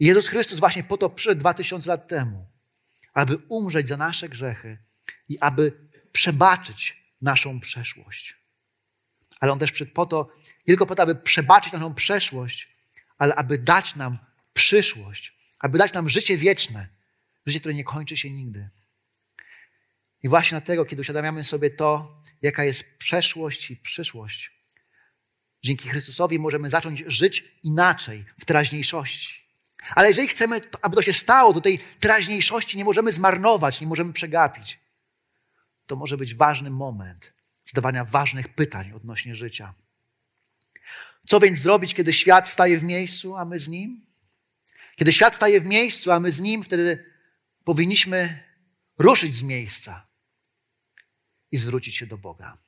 Jezus 0.00 0.28
Chrystus 0.28 0.58
właśnie 0.58 0.84
po 0.84 0.98
to 0.98 1.10
przyszedł 1.10 1.40
dwa 1.40 1.54
tysiące 1.54 1.90
lat 1.90 2.08
temu, 2.08 2.46
aby 3.14 3.36
umrzeć 3.48 3.88
za 3.88 3.96
nasze 3.96 4.28
grzechy 4.28 4.78
i 5.28 5.40
aby 5.40 5.88
przebaczyć 6.12 7.04
naszą 7.22 7.60
przeszłość. 7.60 8.36
Ale 9.40 9.52
On 9.52 9.58
też 9.58 9.72
przyszedł 9.72 9.92
po 9.92 10.06
to, 10.06 10.32
nie 10.44 10.66
tylko 10.66 10.86
po 10.86 10.94
to, 10.94 11.02
aby 11.02 11.14
przebaczyć 11.14 11.72
naszą 11.72 11.94
przeszłość, 11.94 12.76
ale 13.18 13.34
aby 13.34 13.58
dać 13.58 13.96
nam 13.96 14.18
przyszłość, 14.52 15.36
aby 15.60 15.78
dać 15.78 15.92
nam 15.92 16.08
życie 16.08 16.36
wieczne, 16.36 16.88
życie, 17.46 17.60
które 17.60 17.74
nie 17.74 17.84
kończy 17.84 18.16
się 18.16 18.30
nigdy. 18.30 18.68
I 20.22 20.28
właśnie 20.28 20.58
dlatego, 20.58 20.84
kiedy 20.84 21.00
uświadamiamy 21.00 21.44
sobie 21.44 21.70
to, 21.70 22.22
jaka 22.42 22.64
jest 22.64 22.98
przeszłość 22.98 23.70
i 23.70 23.76
przyszłość, 23.76 24.50
dzięki 25.62 25.88
Chrystusowi 25.88 26.38
możemy 26.38 26.70
zacząć 26.70 27.04
żyć 27.06 27.44
inaczej, 27.62 28.24
w 28.38 28.44
teraźniejszości. 28.44 29.46
Ale 29.94 30.08
jeżeli 30.08 30.28
chcemy, 30.28 30.60
aby 30.82 30.96
to 30.96 31.02
się 31.02 31.12
stało, 31.12 31.54
to 31.54 31.60
tej 31.60 31.78
teraźniejszości 32.00 32.76
nie 32.76 32.84
możemy 32.84 33.12
zmarnować, 33.12 33.80
nie 33.80 33.86
możemy 33.86 34.12
przegapić. 34.12 34.78
To 35.86 35.96
może 35.96 36.16
być 36.16 36.34
ważny 36.34 36.70
moment 36.70 37.32
zadawania 37.64 38.04
ważnych 38.04 38.48
pytań 38.48 38.92
odnośnie 38.92 39.36
życia. 39.36 39.74
Co 41.26 41.40
więc 41.40 41.58
zrobić, 41.58 41.94
kiedy 41.94 42.12
świat 42.12 42.48
staje 42.48 42.78
w 42.78 42.82
miejscu, 42.82 43.36
a 43.36 43.44
my 43.44 43.60
z 43.60 43.68
nim? 43.68 44.06
Kiedy 44.96 45.12
świat 45.12 45.34
staje 45.34 45.60
w 45.60 45.66
miejscu, 45.66 46.12
a 46.12 46.20
my 46.20 46.32
z 46.32 46.40
nim, 46.40 46.64
wtedy 46.64 47.15
powinniśmy 47.66 48.42
ruszyć 48.98 49.34
z 49.34 49.42
miejsca 49.42 50.06
i 51.50 51.56
zwrócić 51.56 51.96
się 51.96 52.06
do 52.06 52.18
Boga. 52.18 52.58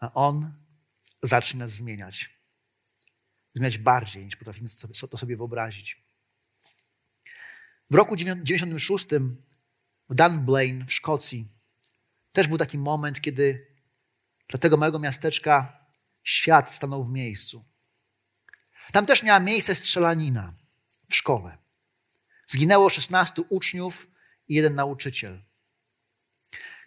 A 0.00 0.12
On 0.14 0.54
zacznie 1.22 1.58
nas 1.58 1.70
zmieniać. 1.70 2.38
Zmieniać 3.54 3.78
bardziej, 3.78 4.24
niż 4.24 4.36
potrafimy 4.36 4.68
to 5.10 5.18
sobie 5.18 5.36
wyobrazić. 5.36 6.04
W 7.90 7.94
roku 7.94 8.16
96 8.16 9.06
w 10.08 10.14
Dunblane 10.14 10.84
w 10.86 10.92
Szkocji 10.92 11.48
też 12.32 12.48
był 12.48 12.58
taki 12.58 12.78
moment, 12.78 13.20
kiedy 13.20 13.76
dla 14.48 14.58
tego 14.58 14.76
małego 14.76 14.98
miasteczka 14.98 15.86
świat 16.22 16.74
stanął 16.74 17.04
w 17.04 17.10
miejscu. 17.10 17.64
Tam 18.92 19.06
też 19.06 19.22
miała 19.22 19.40
miejsce 19.40 19.74
strzelanina 19.74 20.54
w 21.10 21.14
szkole. 21.14 21.63
Zginęło 22.46 22.90
16 22.90 23.42
uczniów 23.48 24.10
i 24.48 24.54
jeden 24.54 24.74
nauczyciel. 24.74 25.42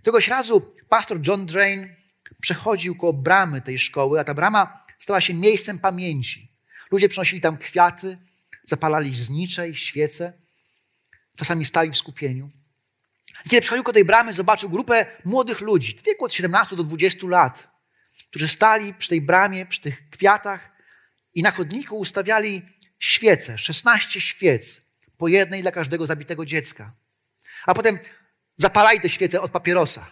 Tegoś 0.03 0.27
razu 0.27 0.73
pastor 0.89 1.27
John 1.27 1.45
Drain 1.45 1.95
przechodził 2.41 2.95
koło 2.95 3.13
bramy 3.13 3.61
tej 3.61 3.79
szkoły, 3.79 4.19
a 4.19 4.23
ta 4.23 4.33
brama 4.33 4.85
stała 4.97 5.21
się 5.21 5.33
miejscem 5.33 5.79
pamięci. 5.79 6.51
Ludzie 6.91 7.09
przynosili 7.09 7.41
tam 7.41 7.57
kwiaty, 7.57 8.17
zapalali 8.63 9.15
znicze 9.15 9.69
i 9.69 9.75
świece. 9.75 10.33
Czasami 11.37 11.65
stali 11.65 11.91
w 11.91 11.97
skupieniu. 11.97 12.49
Kiedy 13.43 13.61
przychodził 13.61 13.83
koło 13.83 13.93
tej 13.93 14.05
bramy, 14.05 14.33
zobaczył 14.33 14.69
grupę 14.69 15.05
młodych 15.25 15.61
ludzi, 15.61 15.97
w 15.97 16.03
wieku 16.03 16.25
od 16.25 16.33
17 16.33 16.75
do 16.75 16.83
20 16.83 17.27
lat, 17.27 17.67
którzy 18.29 18.47
stali 18.47 18.93
przy 18.93 19.09
tej 19.09 19.21
bramie, 19.21 19.65
przy 19.65 19.81
tych 19.81 20.09
kwiatach 20.09 20.71
i 21.33 21.41
na 21.41 21.51
chodniku 21.51 21.99
ustawiali 21.99 22.61
świece, 22.99 23.57
16 23.57 24.21
świec, 24.21 24.81
po 25.17 25.27
jednej 25.27 25.61
dla 25.61 25.71
każdego 25.71 26.05
zabitego 26.05 26.45
dziecka. 26.45 26.93
A 27.65 27.73
potem 27.73 27.99
zapalali 28.57 29.01
te 29.01 29.09
świece 29.09 29.41
od 29.41 29.51
papierosa. 29.51 30.11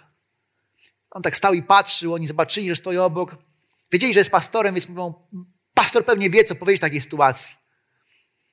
On 1.09 1.21
tak 1.21 1.37
stał 1.37 1.53
i 1.53 1.63
patrzył, 1.63 2.13
oni 2.13 2.27
zobaczyli, 2.27 2.69
że 2.69 2.75
stoi 2.75 2.97
obok. 2.97 3.37
Wiedzieli, 3.91 4.13
że 4.13 4.19
jest 4.19 4.31
pastorem, 4.31 4.75
więc 4.75 4.89
mówią, 4.89 5.13
pastor 5.73 6.05
pewnie 6.05 6.29
wie, 6.29 6.43
co 6.43 6.55
powiedzieć 6.55 6.79
w 6.79 6.81
takiej 6.81 7.01
sytuacji. 7.01 7.55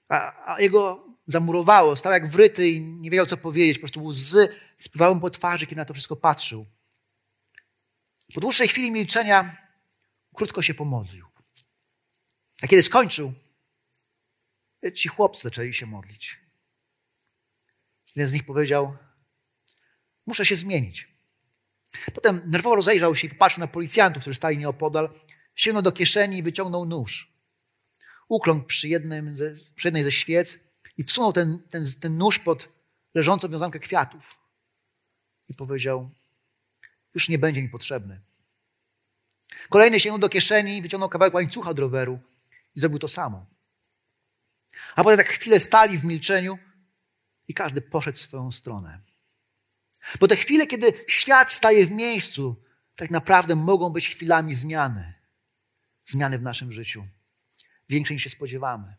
A, 0.08 0.52
a 0.54 0.60
jego 0.60 1.06
zamurowało, 1.26 1.96
stał 1.96 2.12
jak 2.12 2.30
wryty 2.30 2.68
i 2.68 2.80
nie 2.80 3.10
wiedział, 3.10 3.26
co 3.26 3.36
powiedzieć. 3.36 3.78
Po 3.78 3.80
prostu 3.80 4.04
łzy 4.04 4.48
spływały 4.76 5.20
po 5.20 5.30
twarzy, 5.30 5.66
kiedy 5.66 5.76
na 5.76 5.84
to 5.84 5.94
wszystko 5.94 6.16
patrzył. 6.16 6.66
Po 8.34 8.40
dłuższej 8.40 8.68
chwili 8.68 8.90
milczenia 8.90 9.56
krótko 10.34 10.62
się 10.62 10.74
pomodlił. 10.74 11.26
A 12.62 12.66
kiedy 12.66 12.82
skończył, 12.82 13.32
ci 14.94 15.08
chłopcy 15.08 15.42
zaczęli 15.42 15.74
się 15.74 15.86
modlić. 15.86 16.41
Jeden 18.16 18.29
z 18.29 18.33
nich 18.33 18.46
powiedział: 18.46 18.96
Muszę 20.27 20.46
się 20.46 20.57
zmienić. 20.57 21.12
Potem 22.14 22.42
nerwowo 22.46 22.77
rozejrzał 22.77 23.14
się 23.14 23.27
i 23.27 23.31
popatrzył 23.31 23.61
na 23.61 23.66
policjantów, 23.66 24.22
którzy 24.22 24.35
stali 24.35 24.59
nieopodal. 24.59 25.11
Sięgnął 25.55 25.83
do 25.83 25.92
kieszeni 25.92 26.38
i 26.38 26.42
wyciągnął 26.42 26.85
nóż. 26.85 27.33
Ukląkł 28.29 28.66
przy, 28.66 28.88
jednym 28.88 29.37
ze, 29.37 29.55
przy 29.75 29.88
jednej 29.88 30.05
ze 30.05 30.12
świec 30.12 30.59
i 30.98 31.05
wsunął 31.05 31.33
ten, 31.33 31.62
ten, 31.70 31.85
ten 32.01 32.18
nóż 32.18 32.38
pod 32.38 32.68
leżącą 33.14 33.48
wiązankę 33.48 33.79
kwiatów. 33.79 34.31
I 35.48 35.55
powiedział: 35.55 36.11
Już 37.14 37.29
nie 37.29 37.38
będzie 37.38 37.62
mi 37.62 37.68
potrzebny. 37.68 38.20
Kolejny 39.68 40.01
sięgnął 40.01 40.18
do 40.18 40.29
kieszeni, 40.29 40.83
wyciągnął 40.83 41.09
kawałek 41.09 41.35
łańcucha 41.35 41.70
od 41.70 41.79
roweru 41.79 42.18
i 42.77 42.81
zrobił 42.81 42.98
to 42.98 43.09
samo. 43.09 43.46
A 44.96 45.05
potem 45.05 45.16
tak 45.16 45.29
chwilę 45.29 45.61
stali 45.61 45.98
w 45.98 46.05
milczeniu 46.05 46.59
i 47.52 47.54
każdy 47.54 47.80
poszedł 47.80 48.18
w 48.18 48.20
swoją 48.20 48.52
stronę. 48.52 49.00
Bo 50.20 50.28
te 50.28 50.36
chwile, 50.36 50.66
kiedy 50.66 50.92
świat 51.08 51.52
staje 51.52 51.86
w 51.86 51.90
miejscu, 51.90 52.62
tak 52.96 53.10
naprawdę 53.10 53.56
mogą 53.56 53.90
być 53.90 54.08
chwilami 54.08 54.54
zmiany. 54.54 55.14
Zmiany 56.06 56.38
w 56.38 56.42
naszym 56.42 56.72
życiu. 56.72 57.06
Większej 57.88 58.16
niż 58.16 58.24
się 58.24 58.30
spodziewamy. 58.30 58.96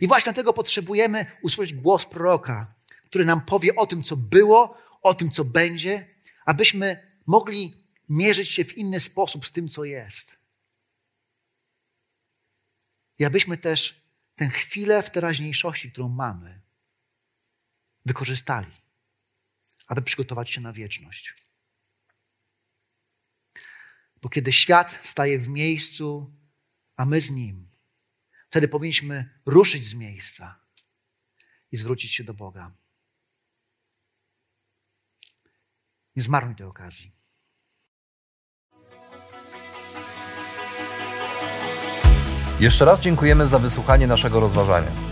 I 0.00 0.06
właśnie 0.06 0.24
dlatego 0.24 0.52
potrzebujemy 0.52 1.26
usłyszeć 1.42 1.74
głos 1.74 2.06
proroka, 2.06 2.74
który 3.04 3.24
nam 3.24 3.40
powie 3.40 3.74
o 3.74 3.86
tym, 3.86 4.02
co 4.02 4.16
było, 4.16 4.78
o 5.02 5.14
tym, 5.14 5.30
co 5.30 5.44
będzie, 5.44 6.08
abyśmy 6.44 7.06
mogli 7.26 7.86
mierzyć 8.08 8.48
się 8.48 8.64
w 8.64 8.78
inny 8.78 9.00
sposób 9.00 9.46
z 9.46 9.52
tym, 9.52 9.68
co 9.68 9.84
jest. 9.84 10.38
I 13.18 13.24
abyśmy 13.24 13.58
też 13.58 14.02
tę 14.36 14.48
chwilę 14.48 15.02
w 15.02 15.10
teraźniejszości, 15.10 15.92
którą 15.92 16.08
mamy, 16.08 16.62
wykorzystali, 18.04 18.72
aby 19.88 20.02
przygotować 20.02 20.50
się 20.50 20.60
na 20.60 20.72
wieczność. 20.72 21.34
Bo 24.22 24.28
kiedy 24.28 24.52
świat 24.52 25.00
staje 25.04 25.38
w 25.38 25.48
miejscu, 25.48 26.36
a 26.96 27.04
my 27.04 27.20
z 27.20 27.30
nim, 27.30 27.70
wtedy 28.48 28.68
powinniśmy 28.68 29.40
ruszyć 29.46 29.86
z 29.86 29.94
miejsca 29.94 30.60
i 31.72 31.76
zwrócić 31.76 32.14
się 32.14 32.24
do 32.24 32.34
Boga. 32.34 32.72
Nie 36.16 36.22
zmarnuj 36.22 36.56
tej 36.56 36.66
okazji. 36.66 37.12
Jeszcze 42.60 42.84
raz 42.84 43.00
dziękujemy 43.00 43.46
za 43.46 43.58
wysłuchanie 43.58 44.06
naszego 44.06 44.40
rozważania. 44.40 45.11